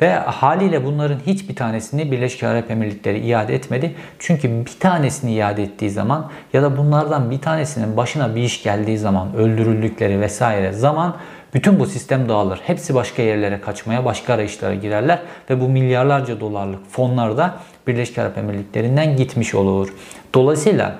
Ve 0.00 0.14
haliyle 0.14 0.84
bunların 0.84 1.18
hiçbir 1.26 1.56
tanesini 1.56 2.12
Birleşik 2.12 2.42
Arap 2.42 2.70
Emirlikleri 2.70 3.18
iade 3.18 3.54
etmedi. 3.54 3.94
Çünkü 4.18 4.48
bir 4.48 4.80
tanesini 4.80 5.32
iade 5.32 5.62
ettiği 5.62 5.90
zaman 5.90 6.30
ya 6.52 6.62
da 6.62 6.76
bunlardan 6.76 7.30
bir 7.30 7.40
tanesinin 7.40 7.96
başına 7.96 8.34
bir 8.34 8.42
iş 8.42 8.62
geldiği 8.62 8.98
zaman 8.98 9.34
öldürüldükleri 9.34 10.20
vesaire 10.20 10.72
zaman 10.72 11.16
bütün 11.54 11.80
bu 11.80 11.86
sistem 11.86 12.28
dağılır. 12.28 12.60
Hepsi 12.66 12.94
başka 12.94 13.22
yerlere 13.22 13.60
kaçmaya, 13.60 14.04
başka 14.04 14.34
arayışlara 14.34 14.74
girerler 14.74 15.18
ve 15.50 15.60
bu 15.60 15.68
milyarlarca 15.68 16.40
dolarlık 16.40 16.90
fonlar 16.90 17.36
da 17.36 17.56
Birleşik 17.86 18.18
Arap 18.18 18.38
Emirlikleri'nden 18.38 19.16
gitmiş 19.16 19.54
olur. 19.54 19.94
Dolayısıyla 20.34 20.96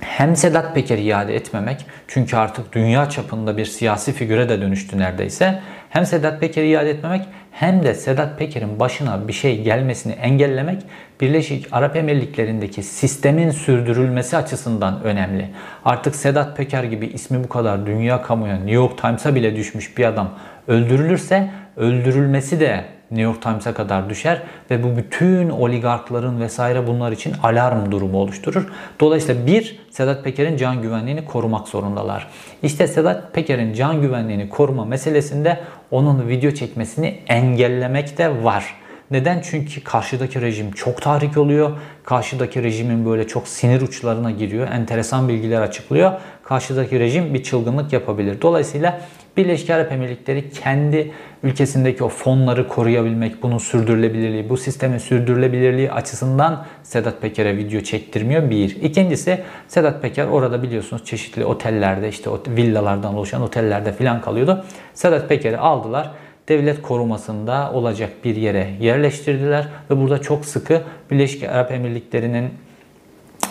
hem 0.00 0.36
Sedat 0.36 0.74
Peker'i 0.74 1.02
iade 1.02 1.34
etmemek 1.36 1.86
çünkü 2.08 2.36
artık 2.36 2.72
dünya 2.72 3.10
çapında 3.10 3.56
bir 3.56 3.64
siyasi 3.64 4.12
figüre 4.12 4.48
de 4.48 4.60
dönüştü 4.60 4.98
neredeyse. 4.98 5.60
Hem 5.90 6.06
Sedat 6.06 6.40
Peker'i 6.40 6.68
iade 6.68 6.90
etmemek 6.90 7.22
hem 7.50 7.82
de 7.82 7.94
Sedat 7.94 8.38
Peker'in 8.38 8.80
başına 8.80 9.28
bir 9.28 9.32
şey 9.32 9.62
gelmesini 9.62 10.12
engellemek 10.12 10.82
Birleşik 11.20 11.66
Arap 11.72 11.96
Emirlikleri'ndeki 11.96 12.82
sistemin 12.82 13.50
sürdürülmesi 13.50 14.36
açısından 14.36 15.02
önemli. 15.02 15.48
Artık 15.84 16.16
Sedat 16.16 16.56
Peker 16.56 16.84
gibi 16.84 17.06
ismi 17.06 17.44
bu 17.44 17.48
kadar 17.48 17.86
dünya 17.86 18.22
kamuoyuna 18.22 18.56
New 18.56 18.74
York 18.74 18.98
Times'a 18.98 19.34
bile 19.34 19.56
düşmüş 19.56 19.98
bir 19.98 20.04
adam 20.04 20.30
öldürülürse 20.68 21.50
öldürülmesi 21.76 22.60
de 22.60 22.84
New 23.10 23.22
York 23.22 23.42
Times'a 23.42 23.74
kadar 23.74 24.10
düşer 24.10 24.42
ve 24.70 24.82
bu 24.82 24.96
bütün 24.96 25.50
oligarkların 25.50 26.40
vesaire 26.40 26.86
bunlar 26.86 27.12
için 27.12 27.34
alarm 27.42 27.92
durumu 27.92 28.18
oluşturur. 28.18 28.68
Dolayısıyla 29.00 29.46
bir, 29.46 29.78
Sedat 29.90 30.24
Peker'in 30.24 30.56
can 30.56 30.82
güvenliğini 30.82 31.24
korumak 31.24 31.68
zorundalar. 31.68 32.26
İşte 32.62 32.86
Sedat 32.86 33.34
Peker'in 33.34 33.72
can 33.72 34.00
güvenliğini 34.00 34.48
koruma 34.48 34.84
meselesinde 34.84 35.60
onun 35.90 36.28
video 36.28 36.50
çekmesini 36.50 37.18
engellemek 37.28 38.18
de 38.18 38.44
var. 38.44 38.74
Neden? 39.10 39.40
Çünkü 39.40 39.84
karşıdaki 39.84 40.40
rejim 40.40 40.72
çok 40.72 41.02
tahrik 41.02 41.36
oluyor. 41.36 41.70
Karşıdaki 42.04 42.62
rejimin 42.62 43.06
böyle 43.06 43.26
çok 43.26 43.48
sinir 43.48 43.80
uçlarına 43.80 44.30
giriyor. 44.30 44.68
Enteresan 44.68 45.28
bilgiler 45.28 45.60
açıklıyor. 45.60 46.12
Karşıdaki 46.44 47.00
rejim 47.00 47.34
bir 47.34 47.42
çılgınlık 47.42 47.92
yapabilir. 47.92 48.42
Dolayısıyla 48.42 49.00
Birleşik 49.40 49.70
Arap 49.70 49.92
Emirlikleri 49.92 50.50
kendi 50.50 51.12
ülkesindeki 51.42 52.04
o 52.04 52.08
fonları 52.08 52.68
koruyabilmek, 52.68 53.42
bunun 53.42 53.58
sürdürülebilirliği, 53.58 54.48
bu 54.48 54.56
sistemin 54.56 54.98
sürdürülebilirliği 54.98 55.92
açısından 55.92 56.66
Sedat 56.82 57.22
Peker'e 57.22 57.56
video 57.56 57.80
çektirmiyor 57.80 58.50
bir. 58.50 58.76
İkincisi 58.76 59.40
Sedat 59.68 60.02
Peker 60.02 60.26
orada 60.26 60.62
biliyorsunuz 60.62 61.04
çeşitli 61.04 61.44
otellerde 61.44 62.08
işte 62.08 62.30
villalardan 62.48 63.14
oluşan 63.14 63.42
otellerde 63.42 63.92
filan 63.92 64.20
kalıyordu. 64.20 64.64
Sedat 64.94 65.28
Peker'i 65.28 65.58
aldılar 65.58 66.10
devlet 66.48 66.82
korumasında 66.82 67.70
olacak 67.72 68.10
bir 68.24 68.36
yere 68.36 68.70
yerleştirdiler 68.80 69.68
ve 69.90 70.00
burada 70.00 70.18
çok 70.18 70.44
sıkı 70.44 70.82
Birleşik 71.10 71.42
Arap 71.42 71.72
Emirlikleri'nin 71.72 72.50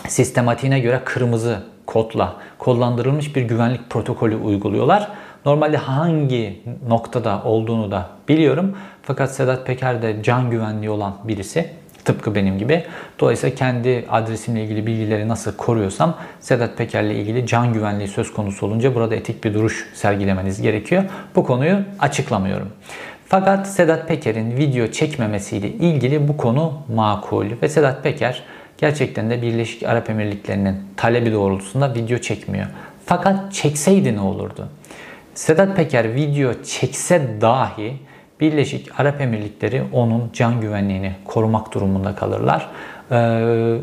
sistematiğine 0.07 0.79
göre 0.79 1.01
kırmızı 1.05 1.63
kodla 1.85 2.35
kodlandırılmış 2.57 3.35
bir 3.35 3.41
güvenlik 3.41 3.89
protokolü 3.89 4.35
uyguluyorlar. 4.35 5.11
Normalde 5.45 5.77
hangi 5.77 6.61
noktada 6.87 7.43
olduğunu 7.43 7.91
da 7.91 8.09
biliyorum. 8.27 8.77
Fakat 9.03 9.35
Sedat 9.35 9.67
Peker 9.67 10.01
de 10.01 10.23
can 10.23 10.51
güvenliği 10.51 10.89
olan 10.89 11.15
birisi. 11.23 11.69
Tıpkı 12.05 12.35
benim 12.35 12.57
gibi. 12.57 12.83
Dolayısıyla 13.19 13.55
kendi 13.55 14.05
adresimle 14.09 14.63
ilgili 14.63 14.87
bilgileri 14.87 15.27
nasıl 15.27 15.55
koruyorsam 15.55 16.15
Sedat 16.39 16.77
Peker'le 16.77 17.11
ilgili 17.11 17.47
can 17.47 17.73
güvenliği 17.73 18.07
söz 18.07 18.33
konusu 18.33 18.65
olunca 18.65 18.95
burada 18.95 19.15
etik 19.15 19.43
bir 19.43 19.53
duruş 19.53 19.89
sergilemeniz 19.93 20.61
gerekiyor. 20.61 21.03
Bu 21.35 21.43
konuyu 21.43 21.77
açıklamıyorum. 21.99 22.69
Fakat 23.25 23.67
Sedat 23.67 24.07
Peker'in 24.07 24.57
video 24.57 24.87
çekmemesiyle 24.87 25.67
ilgili 25.69 26.27
bu 26.27 26.37
konu 26.37 26.73
makul 26.95 27.45
ve 27.61 27.69
Sedat 27.69 28.03
Peker 28.03 28.43
gerçekten 28.77 29.29
de 29.29 29.41
Birleşik 29.41 29.83
Arap 29.83 30.09
Emirlikleri'nin 30.09 30.75
talebi 30.97 31.33
doğrultusunda 31.33 31.95
video 31.95 32.17
çekmiyor. 32.17 32.67
Fakat 33.05 33.53
çekseydi 33.53 34.15
ne 34.15 34.21
olurdu? 34.21 34.67
Sedat 35.39 35.75
Peker 35.75 36.15
video 36.15 36.63
çekse 36.63 37.41
dahi 37.41 37.93
Birleşik 38.39 38.99
Arap 38.99 39.21
Emirlikleri 39.21 39.83
onun 39.93 40.29
can 40.33 40.61
güvenliğini 40.61 41.11
korumak 41.25 41.73
durumunda 41.73 42.15
kalırlar. 42.15 42.69
Ee, 43.11 43.77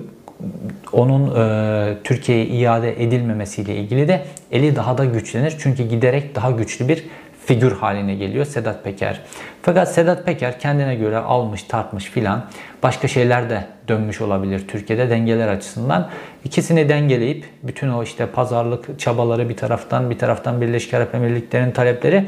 onun 0.93 1.35
e, 1.37 1.97
Türkiye'ye 2.05 2.45
iade 2.47 3.05
edilmemesiyle 3.05 3.77
ilgili 3.77 4.09
de 4.09 4.25
eli 4.53 4.77
daha 4.77 4.99
da 4.99 5.05
güçlenir. 5.05 5.57
Çünkü 5.59 5.89
giderek 5.89 6.35
daha 6.35 6.51
güçlü 6.51 6.89
bir 6.89 7.05
figür 7.47 7.73
haline 7.73 8.15
geliyor 8.15 8.45
Sedat 8.45 8.85
Peker. 8.85 9.21
Fakat 9.63 9.95
Sedat 9.95 10.27
Peker 10.27 10.61
kendine 10.61 10.95
göre 10.95 11.17
almış 11.17 11.63
tartmış 11.63 12.05
filan 12.05 12.45
başka 12.83 13.09
şeyler 13.09 13.51
de 13.51 13.65
dönmüş 13.89 14.21
olabilir 14.21 14.69
Türkiye'de 14.69 15.11
dengeler 15.11 15.49
açısından. 15.49 16.09
İkisini 16.45 16.89
dengeleyip 16.89 17.45
bütün 17.63 17.89
o 17.89 18.03
işte 18.03 18.27
pazarlık 18.27 19.01
çabaları 19.01 19.49
bir 19.49 19.57
taraftan 19.57 20.11
bir 20.11 20.19
taraftan 20.19 20.61
Birleşik 20.61 20.95
Arap 20.95 21.15
Emirlikleri'nin 21.15 21.73
talepleri 21.73 22.25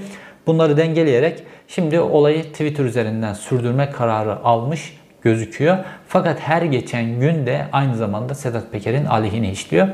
bunları 0.46 0.76
dengeleyerek 0.76 1.42
şimdi 1.68 2.00
olayı 2.00 2.42
Twitter 2.42 2.84
üzerinden 2.84 3.34
sürdürme 3.34 3.90
kararı 3.90 4.36
almış 4.36 4.98
gözüküyor. 5.22 5.78
Fakat 6.08 6.40
her 6.40 6.62
geçen 6.62 7.20
gün 7.20 7.46
de 7.46 7.66
aynı 7.72 7.96
zamanda 7.96 8.34
Sedat 8.34 8.72
Peker'in 8.72 9.04
aleyhine 9.04 9.50
işliyor. 9.50 9.88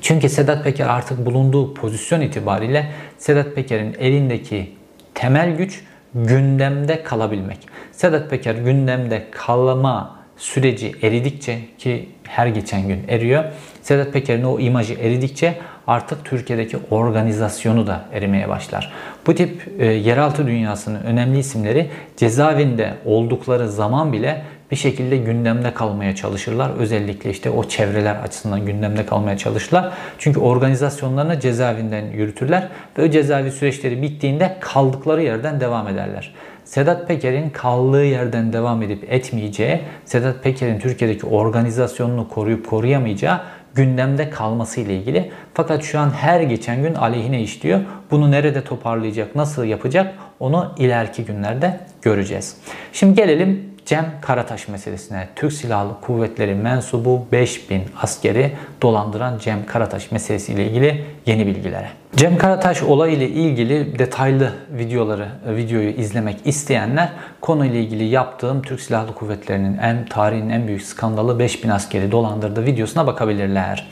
Çünkü 0.00 0.28
Sedat 0.28 0.64
Peker 0.64 0.86
artık 0.86 1.26
bulunduğu 1.26 1.74
pozisyon 1.74 2.20
itibariyle 2.20 2.86
Sedat 3.18 3.54
Peker'in 3.54 3.96
elindeki 3.98 4.70
temel 5.14 5.56
güç 5.56 5.84
gündemde 6.14 7.02
kalabilmek. 7.02 7.58
Sedat 7.92 8.30
Peker 8.30 8.54
gündemde 8.54 9.26
kalma 9.30 10.20
süreci 10.36 10.94
eridikçe 11.02 11.58
ki 11.78 12.08
her 12.24 12.46
geçen 12.46 12.88
gün 12.88 13.04
eriyor. 13.08 13.44
Sedat 13.82 14.12
Peker'in 14.12 14.44
o 14.44 14.58
imajı 14.60 14.94
eridikçe 14.94 15.54
artık 15.86 16.24
Türkiye'deki 16.24 16.78
organizasyonu 16.90 17.86
da 17.86 18.04
erimeye 18.12 18.48
başlar. 18.48 18.92
Bu 19.26 19.34
tip 19.34 19.68
e, 19.78 19.86
yeraltı 19.86 20.46
dünyasının 20.46 21.02
önemli 21.02 21.38
isimleri 21.38 21.90
cezaevinde 22.16 22.94
oldukları 23.04 23.68
zaman 23.68 24.12
bile 24.12 24.42
bir 24.70 24.76
şekilde 24.76 25.16
gündemde 25.16 25.74
kalmaya 25.74 26.14
çalışırlar. 26.14 26.70
Özellikle 26.78 27.30
işte 27.30 27.50
o 27.50 27.68
çevreler 27.68 28.16
açısından 28.16 28.66
gündemde 28.66 29.06
kalmaya 29.06 29.38
çalışırlar. 29.38 29.92
Çünkü 30.18 30.40
organizasyonlarını 30.40 31.40
cezaevinden 31.40 32.04
yürütürler 32.06 32.68
ve 32.98 33.04
o 33.04 33.10
cezaevi 33.10 33.50
süreçleri 33.50 34.02
bittiğinde 34.02 34.56
kaldıkları 34.60 35.22
yerden 35.22 35.60
devam 35.60 35.88
ederler. 35.88 36.34
Sedat 36.64 37.08
Peker'in 37.08 37.50
kaldığı 37.50 38.04
yerden 38.04 38.52
devam 38.52 38.82
edip 38.82 39.12
etmeyeceği, 39.12 39.80
Sedat 40.04 40.42
Peker'in 40.42 40.78
Türkiye'deki 40.78 41.26
organizasyonunu 41.26 42.28
koruyup 42.28 42.70
koruyamayacağı 42.70 43.40
gündemde 43.74 44.30
kalması 44.30 44.80
ile 44.80 44.96
ilgili. 44.96 45.30
Fakat 45.54 45.84
şu 45.84 45.98
an 45.98 46.10
her 46.10 46.40
geçen 46.40 46.82
gün 46.82 46.94
aleyhine 46.94 47.42
işliyor. 47.42 47.80
Bunu 48.10 48.30
nerede 48.30 48.64
toparlayacak, 48.64 49.36
nasıl 49.36 49.64
yapacak 49.64 50.14
onu 50.40 50.74
ileriki 50.78 51.24
günlerde 51.24 51.80
göreceğiz. 52.02 52.56
Şimdi 52.92 53.14
gelelim 53.14 53.69
Cem 53.86 54.12
Karataş 54.20 54.68
meselesine 54.68 55.28
Türk 55.36 55.52
Silahlı 55.52 56.00
Kuvvetleri 56.00 56.54
mensubu 56.54 57.26
5000 57.32 57.82
askeri 58.02 58.52
dolandıran 58.82 59.38
Cem 59.38 59.66
Karataş 59.66 60.12
meselesiyle 60.12 60.66
ilgili 60.66 61.04
yeni 61.26 61.46
bilgilere. 61.46 61.88
Cem 62.16 62.38
Karataş 62.38 62.82
olayıyla 62.82 63.26
ilgili 63.26 63.98
detaylı 63.98 64.52
videoları, 64.70 65.28
videoyu 65.46 65.88
izlemek 65.88 66.36
isteyenler 66.44 67.08
konuyla 67.40 67.78
ilgili 67.78 68.04
yaptığım 68.04 68.62
Türk 68.62 68.80
Silahlı 68.80 69.14
Kuvvetleri'nin 69.14 69.78
en 69.78 70.06
tarihin 70.06 70.50
en 70.50 70.66
büyük 70.66 70.82
skandalı 70.82 71.38
5000 71.38 71.68
askeri 71.68 72.12
dolandırdığı 72.12 72.66
videosuna 72.66 73.06
bakabilirler. 73.06 73.88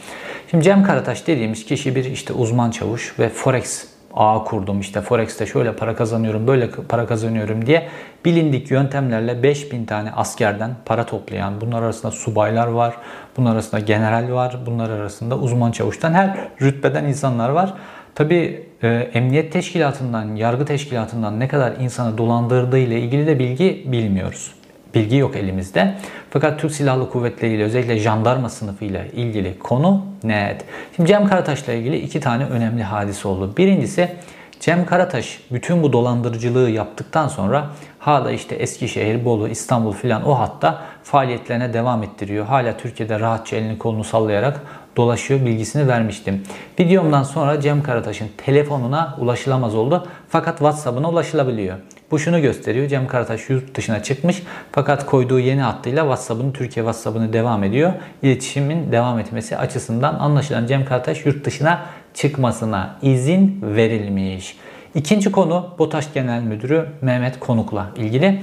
Şimdi 0.51 0.65
Cem 0.65 0.83
Karataş 0.83 1.27
dediğimiz 1.27 1.67
kişi 1.67 1.97
bir 1.97 2.05
işte 2.05 2.33
uzman 2.33 2.71
çavuş 2.71 3.19
ve 3.19 3.29
Forex 3.29 3.98
ağ 4.19 4.45
kurdum 4.45 4.81
işte 4.81 5.01
Forex'te 5.01 5.47
şöyle 5.47 5.73
para 5.73 5.97
kazanıyorum 5.97 6.47
böyle 6.47 6.71
para 6.71 7.07
kazanıyorum 7.07 7.67
diye 7.67 7.89
bilindik 8.25 8.71
yöntemlerle 8.71 9.43
5000 9.43 9.85
tane 9.85 10.13
askerden 10.13 10.71
para 10.85 11.07
toplayan 11.07 11.61
bunlar 11.61 11.83
arasında 11.83 12.13
subaylar 12.13 12.67
var, 12.67 12.95
bunlar 13.37 13.53
arasında 13.53 13.81
general 13.81 14.33
var, 14.33 14.59
bunlar 14.67 14.91
arasında 14.91 15.39
uzman 15.39 15.73
çavuştan 15.73 16.13
her 16.13 16.39
rütbeden 16.63 17.05
insanlar 17.05 17.49
var. 17.49 17.75
Tabi 18.15 18.67
e, 18.83 18.89
emniyet 18.89 19.53
teşkilatından, 19.53 20.37
yargı 20.37 20.65
teşkilatından 20.65 21.41
ne 21.41 21.49
kadar 21.49 21.73
insanı 21.81 22.19
dolandırdığı 22.19 22.79
ile 22.79 23.01
ilgili 23.01 23.27
de 23.27 23.39
bilgi 23.39 23.85
bilmiyoruz. 23.87 24.58
Bilgi 24.95 25.17
yok 25.17 25.37
elimizde. 25.37 25.95
Fakat 26.31 26.61
Türk 26.61 26.73
Silahlı 26.73 27.11
Kuvvetleri 27.11 27.55
ile 27.55 27.63
özellikle 27.63 27.99
jandarma 27.99 28.49
sınıfıyla 28.49 29.05
ilgili 29.05 29.59
konu 29.59 30.07
net. 30.25 30.65
Şimdi 30.97 31.09
Cem 31.09 31.29
Karataş'la 31.29 31.73
ilgili 31.73 31.99
iki 31.99 32.21
tane 32.21 32.45
önemli 32.45 32.83
hadise 32.83 33.29
oldu. 33.29 33.55
Birincisi 33.57 34.09
Cem 34.61 34.87
Karataş 34.87 35.41
bütün 35.51 35.83
bu 35.83 35.93
dolandırıcılığı 35.93 36.71
yaptıktan 36.71 37.29
sonra 37.29 37.67
hala 37.99 38.31
işte 38.31 38.55
Eskişehir, 38.55 39.25
Bolu, 39.25 39.49
İstanbul 39.49 39.93
filan 39.93 40.29
o 40.29 40.39
hatta 40.39 40.83
faaliyetlerine 41.03 41.73
devam 41.73 42.03
ettiriyor. 42.03 42.47
Hala 42.47 42.77
Türkiye'de 42.77 43.21
rahatça 43.21 43.57
elini 43.57 43.79
kolunu 43.79 44.05
sallayarak 44.05 44.61
dolaşıyor 44.97 45.47
bilgisini 45.47 45.89
vermiştim. 45.89 46.43
Videomdan 46.81 47.23
sonra 47.23 47.61
Cem 47.61 47.83
Karataş'ın 47.83 48.29
telefonuna 48.37 49.17
ulaşılamaz 49.21 49.75
oldu 49.75 50.07
fakat 50.29 50.59
WhatsApp'ına 50.59 51.11
ulaşılabiliyor. 51.11 51.79
Bu 52.11 52.19
şunu 52.19 52.43
gösteriyor. 52.43 52.89
Cem 52.89 53.07
Karataş 53.07 53.51
yurt 53.51 53.75
dışına 53.75 54.03
çıkmış 54.03 54.43
fakat 54.73 55.07
koyduğu 55.07 55.41
yeni 55.41 55.61
hattıyla 55.61 56.03
WhatsApp'ını 56.03 56.53
Türkiye 56.53 56.85
WhatsApp'ını 56.85 57.33
devam 57.33 57.65
ediyor. 57.65 57.93
İletişimin 58.23 58.93
devam 58.93 59.19
etmesi 59.19 59.57
açısından 59.57 60.15
anlaşılan 60.15 60.67
Cem 60.67 60.85
Karataş 60.85 61.27
yurt 61.27 61.45
dışına 61.45 61.87
çıkmasına 62.15 62.97
izin 63.03 63.59
verilmiş. 63.63 64.57
İkinci 64.95 65.33
konu 65.33 65.75
BOTAŞ 65.79 66.13
Genel 66.15 66.43
Müdürü 66.43 66.87
Mehmet 67.03 67.41
Konuk'la 67.41 67.91
ilgili. 67.97 68.41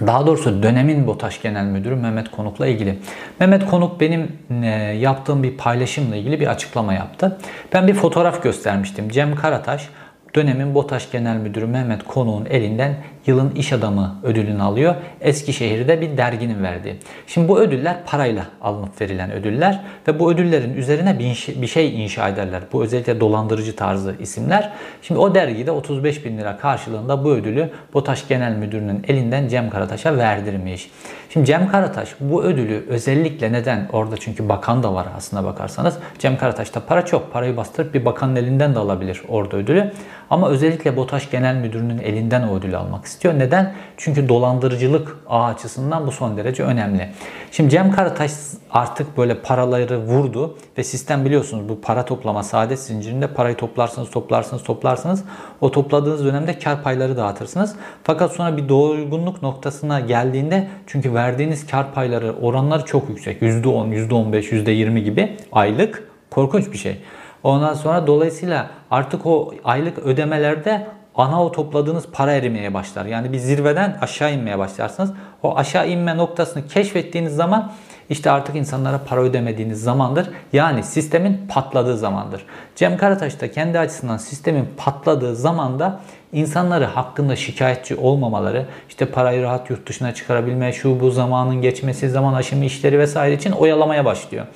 Daha 0.00 0.26
doğrusu 0.26 0.62
dönemin 0.62 1.06
BOTAŞ 1.06 1.42
Genel 1.42 1.64
Müdürü 1.64 1.94
Mehmet 1.94 2.30
Konuk'la 2.30 2.66
ilgili. 2.66 2.98
Mehmet 3.40 3.66
Konuk 3.66 4.00
benim 4.00 4.32
e, 4.62 4.66
yaptığım 5.00 5.42
bir 5.42 5.56
paylaşımla 5.56 6.16
ilgili 6.16 6.40
bir 6.40 6.46
açıklama 6.46 6.94
yaptı. 6.94 7.38
Ben 7.72 7.88
bir 7.88 7.94
fotoğraf 7.94 8.42
göstermiştim. 8.42 9.08
Cem 9.08 9.34
Karataş 9.34 9.88
dönemin 10.34 10.74
BOTAŞ 10.74 11.10
Genel 11.10 11.36
Müdürü 11.36 11.66
Mehmet 11.66 12.04
Konuk'un 12.04 12.46
elinden 12.46 12.96
yılın 13.26 13.50
iş 13.50 13.72
adamı 13.72 14.14
ödülünü 14.22 14.62
alıyor. 14.62 14.94
Eskişehir'de 15.20 16.00
bir 16.00 16.16
derginin 16.16 16.62
verdiği. 16.62 16.96
Şimdi 17.26 17.48
bu 17.48 17.60
ödüller 17.60 17.96
parayla 18.06 18.44
alınıp 18.62 19.00
verilen 19.00 19.32
ödüller 19.32 19.80
ve 20.08 20.18
bu 20.18 20.32
ödüllerin 20.32 20.74
üzerine 20.74 21.18
bir 21.60 21.66
şey 21.66 22.04
inşa 22.04 22.28
ederler. 22.28 22.62
Bu 22.72 22.84
özellikle 22.84 23.20
dolandırıcı 23.20 23.76
tarzı 23.76 24.14
isimler. 24.20 24.72
Şimdi 25.02 25.20
o 25.20 25.34
dergide 25.34 25.70
35 25.70 26.24
bin 26.24 26.38
lira 26.38 26.56
karşılığında 26.56 27.24
bu 27.24 27.30
ödülü 27.30 27.70
BOTAŞ 27.94 28.28
Genel 28.28 28.56
Müdürü'nün 28.56 29.04
elinden 29.08 29.48
Cem 29.48 29.70
Karataş'a 29.70 30.16
verdirmiş. 30.16 30.90
Şimdi 31.30 31.46
Cem 31.46 31.68
Karataş 31.68 32.14
bu 32.20 32.44
ödülü 32.44 32.84
özellikle 32.88 33.52
neden 33.52 33.88
orada 33.92 34.16
çünkü 34.16 34.48
bakan 34.48 34.82
da 34.82 34.94
var 34.94 35.06
aslında 35.16 35.44
bakarsanız. 35.44 35.98
Cem 36.18 36.38
Karataş'ta 36.38 36.80
para 36.80 37.04
çok. 37.04 37.32
Parayı 37.32 37.56
bastırıp 37.56 37.94
bir 37.94 38.04
bakanın 38.04 38.36
elinden 38.36 38.74
de 38.74 38.78
alabilir 38.78 39.22
orada 39.28 39.56
ödülü. 39.56 39.92
Ama 40.30 40.48
özellikle 40.48 40.96
BOTAŞ 40.96 41.30
Genel 41.30 41.54
Müdürü'nün 41.54 41.98
elinden 41.98 42.42
o 42.42 42.56
ödülü 42.56 42.76
almak. 42.76 43.06
Neden? 43.22 43.74
Çünkü 43.96 44.28
dolandırıcılık 44.28 45.16
ağ 45.28 45.44
açısından 45.44 46.06
bu 46.06 46.12
son 46.12 46.36
derece 46.36 46.62
önemli. 46.62 47.08
Şimdi 47.50 47.70
Cem 47.70 47.92
Karataş 47.92 48.32
artık 48.70 49.18
böyle 49.18 49.34
paraları 49.34 49.98
vurdu 49.98 50.58
ve 50.78 50.84
sistem 50.84 51.24
biliyorsunuz 51.24 51.68
bu 51.68 51.80
para 51.80 52.04
toplama 52.04 52.42
saadet 52.42 52.78
zincirinde 52.78 53.26
parayı 53.26 53.56
toplarsınız 53.56 54.10
toplarsınız 54.10 54.62
toplarsınız. 54.62 55.24
O 55.60 55.70
topladığınız 55.70 56.24
dönemde 56.24 56.58
kar 56.58 56.82
payları 56.82 57.16
dağıtırsınız. 57.16 57.76
Fakat 58.04 58.32
sonra 58.32 58.56
bir 58.56 58.68
doygunluk 58.68 59.42
noktasına 59.42 60.00
geldiğinde 60.00 60.68
çünkü 60.86 61.14
verdiğiniz 61.14 61.66
kar 61.66 61.94
payları 61.94 62.34
oranları 62.42 62.84
çok 62.84 63.08
yüksek. 63.08 63.42
%10, 63.42 64.08
%15, 64.08 64.52
%20 64.52 64.98
gibi 64.98 65.36
aylık 65.52 66.08
korkunç 66.30 66.72
bir 66.72 66.78
şey. 66.78 66.96
Ondan 67.42 67.74
sonra 67.74 68.06
dolayısıyla 68.06 68.70
artık 68.90 69.26
o 69.26 69.54
aylık 69.64 69.98
ödemelerde 69.98 70.86
ana 71.14 71.44
o 71.44 71.52
topladığınız 71.52 72.04
para 72.12 72.32
erimeye 72.32 72.74
başlar. 72.74 73.06
Yani 73.06 73.32
bir 73.32 73.38
zirveden 73.38 73.98
aşağı 74.00 74.34
inmeye 74.34 74.58
başlarsınız. 74.58 75.12
O 75.42 75.56
aşağı 75.56 75.88
inme 75.88 76.16
noktasını 76.16 76.66
keşfettiğiniz 76.66 77.36
zaman 77.36 77.72
işte 78.10 78.30
artık 78.30 78.56
insanlara 78.56 79.00
para 79.08 79.20
ödemediğiniz 79.20 79.82
zamandır. 79.82 80.30
Yani 80.52 80.82
sistemin 80.82 81.40
patladığı 81.48 81.96
zamandır. 81.96 82.46
Cem 82.76 82.96
Karataş 82.96 83.40
da 83.40 83.50
kendi 83.50 83.78
açısından 83.78 84.16
sistemin 84.16 84.68
patladığı 84.76 85.36
zamanda 85.36 86.00
insanları 86.32 86.84
hakkında 86.84 87.36
şikayetçi 87.36 87.96
olmamaları, 87.96 88.66
işte 88.88 89.06
parayı 89.06 89.42
rahat 89.42 89.70
yurt 89.70 89.88
dışına 89.88 90.14
çıkarabilme, 90.14 90.72
şu 90.72 91.00
bu 91.00 91.10
zamanın 91.10 91.62
geçmesi, 91.62 92.08
zaman 92.08 92.34
aşımı 92.34 92.64
işleri 92.64 92.98
vesaire 92.98 93.34
için 93.34 93.52
oyalamaya 93.52 94.04
başlıyor. 94.04 94.46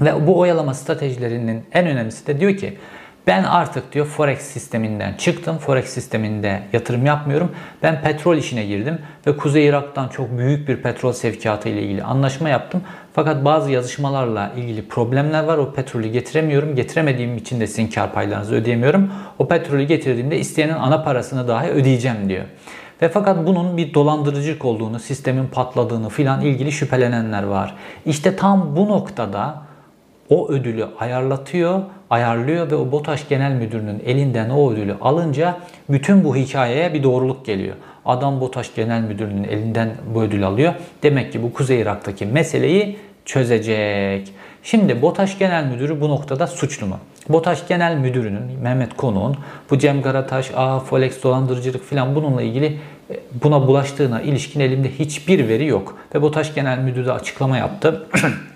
Ve 0.00 0.26
bu 0.26 0.38
oyalama 0.38 0.74
stratejilerinin 0.74 1.64
en 1.72 1.86
önemlisi 1.86 2.26
de 2.26 2.40
diyor 2.40 2.56
ki 2.56 2.78
ben 3.26 3.44
artık 3.44 3.92
diyor 3.92 4.06
Forex 4.06 4.40
sisteminden 4.40 5.14
çıktım. 5.14 5.58
Forex 5.58 5.84
sisteminde 5.84 6.62
yatırım 6.72 7.06
yapmıyorum. 7.06 7.52
Ben 7.82 8.02
petrol 8.02 8.36
işine 8.36 8.66
girdim 8.66 8.98
ve 9.26 9.36
Kuzey 9.36 9.66
Irak'tan 9.66 10.08
çok 10.08 10.38
büyük 10.38 10.68
bir 10.68 10.76
petrol 10.76 11.12
sevkiyatı 11.12 11.68
ile 11.68 11.82
ilgili 11.82 12.02
anlaşma 12.02 12.48
yaptım. 12.48 12.82
Fakat 13.12 13.44
bazı 13.44 13.70
yazışmalarla 13.70 14.52
ilgili 14.56 14.88
problemler 14.88 15.44
var. 15.44 15.58
O 15.58 15.72
petrolü 15.72 16.08
getiremiyorum. 16.08 16.76
Getiremediğim 16.76 17.36
için 17.36 17.60
de 17.60 17.66
sizin 17.66 17.86
kar 17.86 18.12
paylarınızı 18.12 18.54
ödeyemiyorum. 18.54 19.12
O 19.38 19.48
petrolü 19.48 19.82
getirdiğimde 19.82 20.38
isteyenin 20.38 20.74
ana 20.74 21.02
parasını 21.02 21.48
dahi 21.48 21.68
ödeyeceğim 21.68 22.28
diyor. 22.28 22.44
Ve 23.02 23.08
fakat 23.08 23.46
bunun 23.46 23.76
bir 23.76 23.94
dolandırıcılık 23.94 24.64
olduğunu, 24.64 25.00
sistemin 25.00 25.46
patladığını 25.46 26.08
filan 26.08 26.40
ilgili 26.40 26.72
şüphelenenler 26.72 27.42
var. 27.42 27.74
İşte 28.06 28.36
tam 28.36 28.76
bu 28.76 28.88
noktada 28.88 29.62
o 30.28 30.48
ödülü 30.48 30.86
ayarlatıyor, 30.98 31.82
ayarlıyor 32.14 32.70
ve 32.70 32.74
o 32.76 32.92
BOTAŞ 32.92 33.28
Genel 33.28 33.52
Müdürü'nün 33.52 34.02
elinden 34.06 34.50
o 34.50 34.72
ödülü 34.72 34.94
alınca 35.00 35.56
bütün 35.88 36.24
bu 36.24 36.36
hikayeye 36.36 36.94
bir 36.94 37.02
doğruluk 37.02 37.46
geliyor. 37.46 37.74
Adam 38.06 38.40
BOTAŞ 38.40 38.74
Genel 38.74 39.00
Müdürü'nün 39.00 39.44
elinden 39.44 39.90
bu 40.14 40.22
ödülü 40.22 40.46
alıyor. 40.46 40.74
Demek 41.02 41.32
ki 41.32 41.42
bu 41.42 41.52
Kuzey 41.52 41.80
Irak'taki 41.80 42.26
meseleyi 42.26 42.96
çözecek. 43.24 44.32
Şimdi 44.62 45.02
BOTAŞ 45.02 45.38
Genel 45.38 45.64
Müdürü 45.64 46.00
bu 46.00 46.08
noktada 46.08 46.46
suçlu 46.46 46.86
mu? 46.86 46.98
BOTAŞ 47.28 47.68
Genel 47.68 47.96
Müdürü'nün 47.96 48.60
Mehmet 48.62 48.96
Konuk'un 48.96 49.36
bu 49.70 49.78
Cem 49.78 50.02
Karataş, 50.02 50.50
A, 50.56 50.80
Folex 50.80 51.22
dolandırıcılık 51.22 51.84
filan 51.84 52.14
bununla 52.14 52.42
ilgili 52.42 52.78
e, 53.10 53.14
buna 53.44 53.66
bulaştığına 53.66 54.22
ilişkin 54.22 54.60
elimde 54.60 54.90
hiçbir 54.90 55.48
veri 55.48 55.66
yok. 55.66 55.98
Ve 56.14 56.22
BOTAŞ 56.22 56.54
Genel 56.54 56.78
Müdürü 56.78 57.06
de 57.06 57.12
açıklama 57.12 57.56
yaptı. 57.56 58.06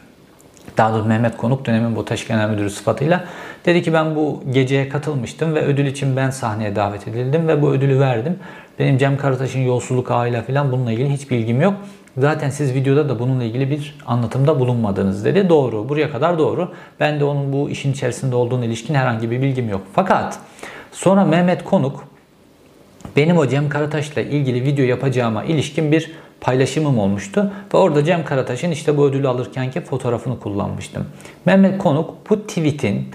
daha 0.78 0.92
doğrusu 0.92 1.08
Mehmet 1.08 1.36
Konuk 1.36 1.66
dönemin 1.66 1.96
BOTAŞ 1.96 2.28
Genel 2.28 2.50
Müdürü 2.50 2.70
sıfatıyla 2.70 3.24
dedi 3.66 3.82
ki 3.82 3.92
ben 3.92 4.16
bu 4.16 4.42
geceye 4.50 4.88
katılmıştım 4.88 5.54
ve 5.54 5.60
ödül 5.60 5.86
için 5.86 6.16
ben 6.16 6.30
sahneye 6.30 6.76
davet 6.76 7.08
edildim 7.08 7.48
ve 7.48 7.62
bu 7.62 7.70
ödülü 7.70 8.00
verdim. 8.00 8.38
Benim 8.78 8.98
Cem 8.98 9.16
Karataş'ın 9.16 9.60
yolsuzluk 9.60 10.10
ağıyla 10.10 10.42
falan 10.42 10.72
bununla 10.72 10.92
ilgili 10.92 11.12
hiç 11.12 11.30
bilgim 11.30 11.60
yok. 11.60 11.74
Zaten 12.18 12.50
siz 12.50 12.74
videoda 12.74 13.08
da 13.08 13.18
bununla 13.18 13.44
ilgili 13.44 13.70
bir 13.70 13.98
anlatımda 14.06 14.60
bulunmadınız 14.60 15.24
dedi. 15.24 15.48
Doğru. 15.48 15.88
Buraya 15.88 16.10
kadar 16.12 16.38
doğru. 16.38 16.72
Ben 17.00 17.20
de 17.20 17.24
onun 17.24 17.52
bu 17.52 17.70
işin 17.70 17.92
içerisinde 17.92 18.36
olduğunu 18.36 18.64
ilişkin 18.64 18.94
herhangi 18.94 19.30
bir 19.30 19.42
bilgim 19.42 19.68
yok. 19.68 19.80
Fakat 19.92 20.38
sonra 20.92 21.24
Mehmet 21.24 21.64
Konuk 21.64 22.04
benim 23.16 23.38
o 23.38 23.46
Cem 23.46 23.68
Karataş'la 23.68 24.20
ilgili 24.20 24.64
video 24.64 24.84
yapacağıma 24.84 25.44
ilişkin 25.44 25.92
bir 25.92 26.12
paylaşımım 26.40 26.98
olmuştu. 26.98 27.52
Ve 27.74 27.78
orada 27.78 28.04
Cem 28.04 28.24
Karataş'ın 28.24 28.70
işte 28.70 28.96
bu 28.96 29.06
ödülü 29.06 29.28
alırkenki 29.28 29.80
fotoğrafını 29.80 30.40
kullanmıştım. 30.40 31.06
Mehmet 31.44 31.78
Konuk 31.78 32.30
bu 32.30 32.46
tweet'in 32.46 33.08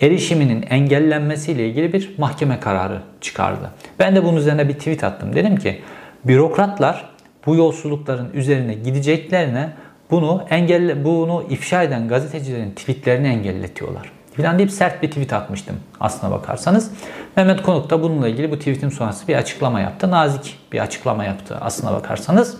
erişiminin 0.00 0.62
engellenmesiyle 0.62 1.68
ilgili 1.68 1.92
bir 1.92 2.14
mahkeme 2.18 2.60
kararı 2.60 3.02
çıkardı. 3.20 3.70
Ben 3.98 4.16
de 4.16 4.24
bunun 4.24 4.36
üzerine 4.36 4.68
bir 4.68 4.74
tweet 4.74 5.04
attım. 5.04 5.34
Dedim 5.34 5.56
ki 5.56 5.80
bürokratlar 6.24 7.08
bu 7.46 7.56
yolsuzlukların 7.56 8.30
üzerine 8.34 8.74
gideceklerine 8.74 9.72
bunu 10.10 10.44
engelle 10.50 11.04
bunu 11.04 11.44
ifşa 11.50 11.82
eden 11.82 12.08
gazetecilerin 12.08 12.70
tweetlerini 12.70 13.28
engelletiyorlar. 13.28 14.21
Filan 14.32 14.58
deyip 14.58 14.70
sert 14.70 15.02
bir 15.02 15.08
tweet 15.08 15.32
atmıştım 15.32 15.76
aslına 16.00 16.32
bakarsanız. 16.32 16.90
Mehmet 17.36 17.62
Konuk 17.62 17.90
da 17.90 18.02
bununla 18.02 18.28
ilgili 18.28 18.50
bu 18.50 18.58
tweetin 18.58 18.88
sonrası 18.88 19.28
bir 19.28 19.34
açıklama 19.34 19.80
yaptı. 19.80 20.10
Nazik 20.10 20.58
bir 20.72 20.78
açıklama 20.80 21.24
yaptı 21.24 21.58
aslına 21.60 21.92
bakarsanız. 21.92 22.56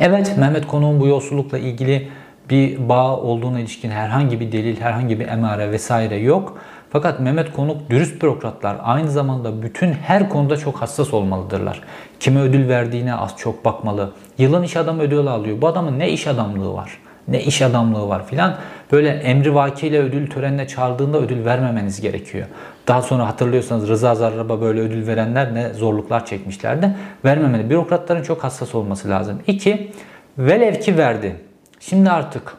Evet 0.00 0.34
Mehmet 0.38 0.66
Konuk'un 0.66 1.00
bu 1.00 1.06
yolsuzlukla 1.06 1.58
ilgili 1.58 2.08
bir 2.50 2.88
bağ 2.88 3.16
olduğuna 3.16 3.60
ilişkin 3.60 3.90
herhangi 3.90 4.40
bir 4.40 4.52
delil, 4.52 4.80
herhangi 4.80 5.20
bir 5.20 5.28
emare 5.28 5.70
vesaire 5.70 6.16
yok. 6.16 6.58
Fakat 6.90 7.20
Mehmet 7.20 7.52
Konuk 7.52 7.90
dürüst 7.90 8.22
bürokratlar 8.22 8.76
aynı 8.82 9.10
zamanda 9.10 9.62
bütün 9.62 9.92
her 9.92 10.28
konuda 10.28 10.56
çok 10.56 10.76
hassas 10.76 11.14
olmalıdırlar. 11.14 11.80
Kime 12.20 12.40
ödül 12.40 12.68
verdiğine 12.68 13.14
az 13.14 13.34
çok 13.36 13.64
bakmalı. 13.64 14.12
Yılın 14.38 14.62
iş 14.62 14.76
adamı 14.76 15.02
ödülü 15.02 15.30
alıyor. 15.30 15.60
Bu 15.60 15.68
adamın 15.68 15.98
ne 15.98 16.10
iş 16.10 16.26
adamlığı 16.26 16.74
var? 16.74 16.98
Ne 17.28 17.42
iş 17.42 17.62
adamlığı 17.62 18.08
var 18.08 18.26
filan. 18.26 18.56
Böyle 18.94 19.08
emri 19.08 19.54
vakiyle 19.54 19.98
ödül 19.98 20.30
törenine 20.30 20.66
çağırdığında 20.66 21.18
ödül 21.18 21.44
vermemeniz 21.44 22.00
gerekiyor. 22.00 22.46
Daha 22.88 23.02
sonra 23.02 23.26
hatırlıyorsanız 23.26 23.88
Rıza 23.88 24.14
Zarrab'a 24.14 24.60
böyle 24.60 24.80
ödül 24.80 25.06
verenler 25.06 25.54
ne 25.54 25.72
zorluklar 25.72 26.26
çekmişlerdi. 26.26 26.90
Vermemeli. 27.24 27.70
Bürokratların 27.70 28.22
çok 28.22 28.44
hassas 28.44 28.74
olması 28.74 29.08
lazım. 29.08 29.38
İki, 29.46 29.92
velev 30.38 30.74
ki 30.74 30.98
verdi. 30.98 31.36
Şimdi 31.80 32.10
artık 32.10 32.56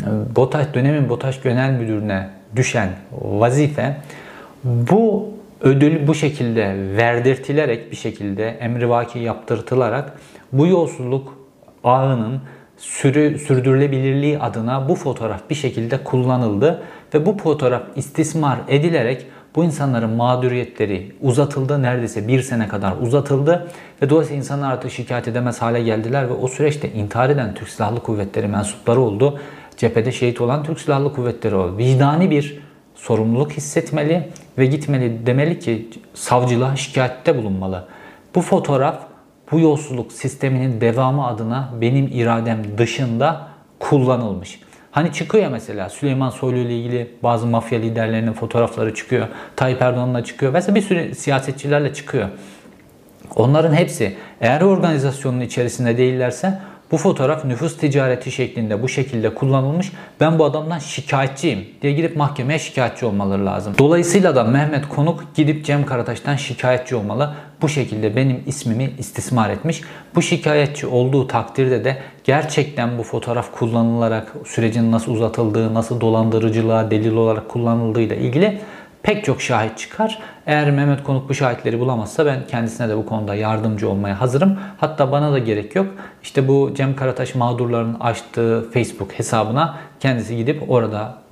e, 0.00 0.36
BOTAŞ 0.36 0.66
dönemin 0.74 1.08
BOTAŞ 1.08 1.42
Genel 1.42 1.70
Müdürü'ne 1.70 2.28
düşen 2.56 2.88
vazife 3.12 3.96
Bu 4.64 5.28
ödül 5.60 6.06
bu 6.06 6.14
şekilde 6.14 6.76
verdirtilerek 6.96 7.90
bir 7.90 7.96
şekilde 7.96 8.48
emrivaki 8.48 9.18
yaptırtılarak 9.18 10.12
bu 10.52 10.66
yolsuzluk 10.66 11.38
ağının 11.84 12.40
sürü, 12.82 13.38
sürdürülebilirliği 13.38 14.38
adına 14.38 14.88
bu 14.88 14.94
fotoğraf 14.94 15.50
bir 15.50 15.54
şekilde 15.54 16.04
kullanıldı 16.04 16.82
ve 17.14 17.26
bu 17.26 17.38
fotoğraf 17.38 17.82
istismar 17.96 18.58
edilerek 18.68 19.26
bu 19.56 19.64
insanların 19.64 20.10
mağduriyetleri 20.10 21.12
uzatıldı. 21.20 21.82
Neredeyse 21.82 22.28
bir 22.28 22.42
sene 22.42 22.68
kadar 22.68 22.92
uzatıldı. 23.02 23.68
Ve 24.02 24.10
dolayısıyla 24.10 24.38
insanlar 24.38 24.72
artık 24.72 24.90
şikayet 24.90 25.28
edemez 25.28 25.62
hale 25.62 25.82
geldiler 25.82 26.28
ve 26.28 26.32
o 26.32 26.48
süreçte 26.48 26.92
intihar 26.92 27.30
eden 27.30 27.54
Türk 27.54 27.68
Silahlı 27.68 28.00
Kuvvetleri 28.00 28.48
mensupları 28.48 29.00
oldu. 29.00 29.40
Cephede 29.76 30.12
şehit 30.12 30.40
olan 30.40 30.64
Türk 30.64 30.80
Silahlı 30.80 31.14
Kuvvetleri 31.14 31.54
oldu. 31.54 31.78
Vicdani 31.78 32.30
bir 32.30 32.60
sorumluluk 32.94 33.52
hissetmeli 33.52 34.28
ve 34.58 34.66
gitmeli 34.66 35.26
demeli 35.26 35.58
ki 35.58 35.88
savcılığa 36.14 36.76
şikayette 36.76 37.36
bulunmalı. 37.38 37.84
Bu 38.34 38.40
fotoğraf 38.40 39.11
bu 39.52 39.60
yolsuzluk 39.60 40.12
sisteminin 40.12 40.80
devamı 40.80 41.26
adına 41.26 41.68
benim 41.80 42.08
iradem 42.12 42.78
dışında 42.78 43.48
kullanılmış. 43.80 44.60
Hani 44.90 45.12
çıkıyor 45.12 45.44
ya 45.44 45.50
mesela 45.50 45.88
Süleyman 45.88 46.30
Soylu 46.30 46.56
ile 46.56 46.78
ilgili 46.78 47.10
bazı 47.22 47.46
mafya 47.46 47.78
liderlerinin 47.78 48.32
fotoğrafları 48.32 48.94
çıkıyor. 48.94 49.28
Tayyip 49.56 49.82
Erdoğan'la 49.82 50.24
çıkıyor. 50.24 50.52
Mesela 50.52 50.74
bir 50.74 50.82
sürü 50.82 51.14
siyasetçilerle 51.14 51.94
çıkıyor. 51.94 52.28
Onların 53.36 53.74
hepsi 53.74 54.16
eğer 54.40 54.60
organizasyonun 54.60 55.40
içerisinde 55.40 55.98
değillerse 55.98 56.58
bu 56.92 56.96
fotoğraf 56.96 57.44
nüfus 57.44 57.76
ticareti 57.76 58.32
şeklinde 58.32 58.82
bu 58.82 58.88
şekilde 58.88 59.34
kullanılmış. 59.34 59.92
Ben 60.20 60.38
bu 60.38 60.44
adamdan 60.44 60.78
şikayetçiyim 60.78 61.66
diye 61.82 61.92
gidip 61.92 62.16
mahkemeye 62.16 62.58
şikayetçi 62.58 63.06
olmaları 63.06 63.46
lazım. 63.46 63.74
Dolayısıyla 63.78 64.36
da 64.36 64.44
Mehmet 64.44 64.88
Konuk 64.88 65.34
gidip 65.34 65.64
Cem 65.64 65.86
Karataş'tan 65.86 66.36
şikayetçi 66.36 66.96
olmalı. 66.96 67.34
Bu 67.62 67.68
şekilde 67.68 68.16
benim 68.16 68.42
ismimi 68.46 68.90
istismar 68.98 69.50
etmiş. 69.50 69.80
Bu 70.14 70.22
şikayetçi 70.22 70.86
olduğu 70.86 71.26
takdirde 71.26 71.84
de 71.84 71.98
gerçekten 72.24 72.98
bu 72.98 73.02
fotoğraf 73.02 73.52
kullanılarak 73.52 74.32
sürecin 74.46 74.92
nasıl 74.92 75.12
uzatıldığı, 75.12 75.74
nasıl 75.74 76.00
dolandırıcılığa 76.00 76.90
delil 76.90 77.16
olarak 77.16 77.48
kullanıldığıyla 77.48 78.16
ilgili 78.16 78.60
pek 79.02 79.24
çok 79.24 79.42
şahit 79.42 79.78
çıkar. 79.78 80.18
Eğer 80.46 80.70
Mehmet 80.70 81.04
Konuk 81.04 81.28
bu 81.28 81.34
şahitleri 81.34 81.80
bulamazsa 81.80 82.26
ben 82.26 82.46
kendisine 82.46 82.88
de 82.88 82.96
bu 82.96 83.06
konuda 83.06 83.34
yardımcı 83.34 83.88
olmaya 83.88 84.20
hazırım. 84.20 84.58
Hatta 84.78 85.12
bana 85.12 85.32
da 85.32 85.38
gerek 85.38 85.76
yok. 85.76 85.86
İşte 86.22 86.48
bu 86.48 86.72
Cem 86.74 86.96
Karataş 86.96 87.34
mağdurların 87.34 87.96
açtığı 88.00 88.70
Facebook 88.70 89.12
hesabına 89.12 89.78
kendisi 90.00 90.36
gidip 90.36 90.70
orada 90.70 91.22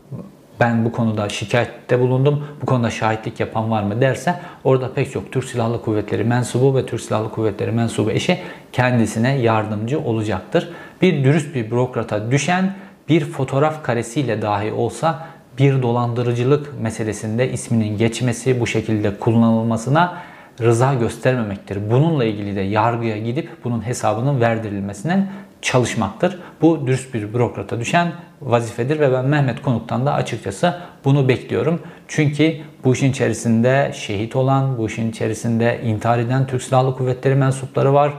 ben 0.61 0.85
bu 0.85 0.93
konuda 0.93 1.29
şikayette 1.29 2.01
bulundum, 2.01 2.47
bu 2.63 2.67
konuda 2.67 2.91
şahitlik 2.91 3.41
yapan 3.41 3.71
var 3.71 3.83
mı 3.83 4.01
derse 4.01 4.35
orada 4.65 4.93
pek 4.93 5.13
çok 5.13 5.33
Türk 5.33 5.45
Silahlı 5.45 5.83
Kuvvetleri 5.83 6.25
mensubu 6.25 6.77
ve 6.77 6.87
Türk 6.87 7.01
Silahlı 7.01 7.31
Kuvvetleri 7.31 7.73
mensubu 7.73 8.11
eşi 8.11 8.39
kendisine 8.73 9.39
yardımcı 9.39 10.01
olacaktır. 10.01 10.69
Bir 11.03 11.25
dürüst 11.25 11.55
bir 11.55 11.71
bürokrata 11.71 12.31
düşen 12.31 12.75
bir 13.09 13.25
fotoğraf 13.25 13.83
karesiyle 13.83 14.43
dahi 14.43 14.73
olsa 14.73 15.27
bir 15.59 15.83
dolandırıcılık 15.83 16.81
meselesinde 16.81 17.53
isminin 17.53 17.99
geçmesi, 17.99 18.61
bu 18.61 18.67
şekilde 18.67 19.17
kullanılmasına 19.19 20.19
rıza 20.61 20.95
göstermemektir. 20.95 21.91
Bununla 21.91 22.25
ilgili 22.25 22.57
de 22.57 22.61
yargıya 22.61 23.19
gidip 23.19 23.51
bunun 23.65 23.87
hesabının 23.87 24.41
verdirilmesine 24.41 25.29
çalışmaktır. 25.63 26.39
Bu 26.63 26.87
dürüst 26.87 27.15
bir 27.15 27.35
bürokrata 27.35 27.81
düşen 27.81 28.13
vazifedir 28.43 29.01
ve 29.01 29.13
ben 29.13 29.25
Mehmet 29.25 29.63
Konuk'tan 29.63 30.07
da 30.07 30.13
açıkçası 30.13 30.75
bunu 31.05 31.29
bekliyorum. 31.29 31.81
Çünkü 32.09 32.57
bu 32.85 32.93
işin 32.93 33.11
içerisinde 33.11 33.93
şehit 33.95 34.37
olan, 34.37 34.79
bu 34.79 34.87
işin 34.87 35.11
içerisinde 35.11 35.81
intihar 35.85 36.19
eden 36.19 36.47
Türk 36.47 36.63
Silahlı 36.63 36.97
Kuvvetleri 36.97 37.35
mensupları 37.35 37.95
var. 37.95 38.13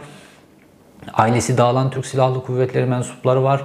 Ailesi 1.14 1.58
dağılan 1.58 1.90
Türk 1.90 2.06
Silahlı 2.06 2.44
Kuvvetleri 2.44 2.86
mensupları 2.86 3.44
var. 3.44 3.62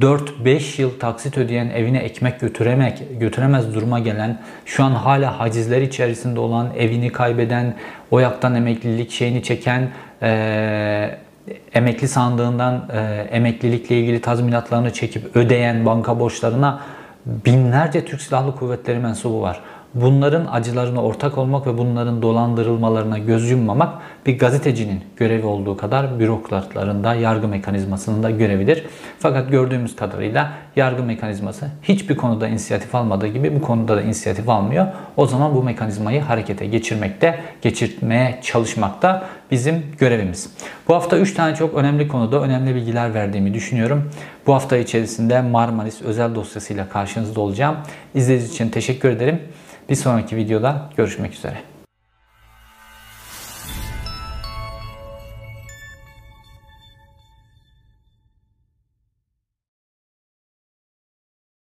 4-5 0.00 0.80
yıl 0.80 0.98
taksit 0.98 1.38
ödeyen 1.38 1.70
evine 1.70 1.98
ekmek 1.98 2.40
götüremek, 2.40 3.20
götüremez 3.20 3.74
duruma 3.74 3.98
gelen, 3.98 4.40
şu 4.64 4.84
an 4.84 4.90
hala 4.90 5.40
hacizler 5.40 5.82
içerisinde 5.82 6.40
olan, 6.40 6.68
evini 6.78 7.12
kaybeden, 7.12 7.74
oyaktan 8.10 8.54
emeklilik 8.54 9.10
şeyini 9.10 9.42
çeken, 9.42 9.88
e, 10.22 11.18
emekli 11.74 12.08
sandığından 12.08 12.88
e, 12.92 12.98
emeklilikle 13.30 14.00
ilgili 14.00 14.20
tazminatlarını 14.20 14.92
çekip 14.92 15.36
ödeyen 15.36 15.86
banka 15.86 16.20
borçlarına 16.20 16.80
binlerce 17.26 18.04
Türk 18.04 18.22
Silahlı 18.22 18.56
Kuvvetleri 18.56 18.98
mensubu 18.98 19.42
var. 19.42 19.60
Bunların 19.94 20.46
acılarına 20.46 21.02
ortak 21.02 21.38
olmak 21.38 21.66
ve 21.66 21.78
bunların 21.78 22.22
dolandırılmalarına 22.22 23.18
göz 23.18 23.50
yummamak 23.50 23.94
bir 24.26 24.38
gazetecinin 24.38 25.00
görevi 25.16 25.46
olduğu 25.46 25.76
kadar 25.76 26.20
bürokratların 26.20 27.04
da 27.04 27.14
yargı 27.14 27.48
mekanizmasının 27.48 28.22
da 28.22 28.30
görevidir. 28.30 28.86
Fakat 29.18 29.50
gördüğümüz 29.50 29.96
kadarıyla 29.96 30.52
yargı 30.76 31.02
mekanizması 31.02 31.66
hiçbir 31.82 32.16
konuda 32.16 32.48
inisiyatif 32.48 32.94
almadığı 32.94 33.26
gibi 33.26 33.56
bu 33.56 33.62
konuda 33.62 33.96
da 33.96 34.02
inisiyatif 34.02 34.48
almıyor. 34.48 34.86
O 35.16 35.26
zaman 35.26 35.54
bu 35.54 35.62
mekanizmayı 35.62 36.20
harekete 36.20 36.66
geçirmekte, 36.66 37.40
geçirmeye 37.62 38.40
çalışmakta 38.42 39.24
bizim 39.50 39.82
görevimiz. 39.98 40.50
Bu 40.88 40.94
hafta 40.94 41.18
3 41.18 41.34
tane 41.34 41.54
çok 41.54 41.74
önemli 41.74 42.08
konuda 42.08 42.40
önemli 42.40 42.74
bilgiler 42.74 43.14
verdiğimi 43.14 43.54
düşünüyorum. 43.54 44.10
Bu 44.46 44.54
hafta 44.54 44.76
içerisinde 44.76 45.40
Marmaris 45.40 46.02
özel 46.02 46.34
dosyasıyla 46.34 46.88
karşınızda 46.88 47.40
olacağım. 47.40 47.76
İzlediğiniz 48.14 48.54
için 48.54 48.68
teşekkür 48.68 49.08
ederim. 49.08 49.40
Bir 49.88 49.94
sonraki 49.94 50.36
videoda 50.36 50.90
görüşmek 50.96 51.32
üzere. 51.32 51.73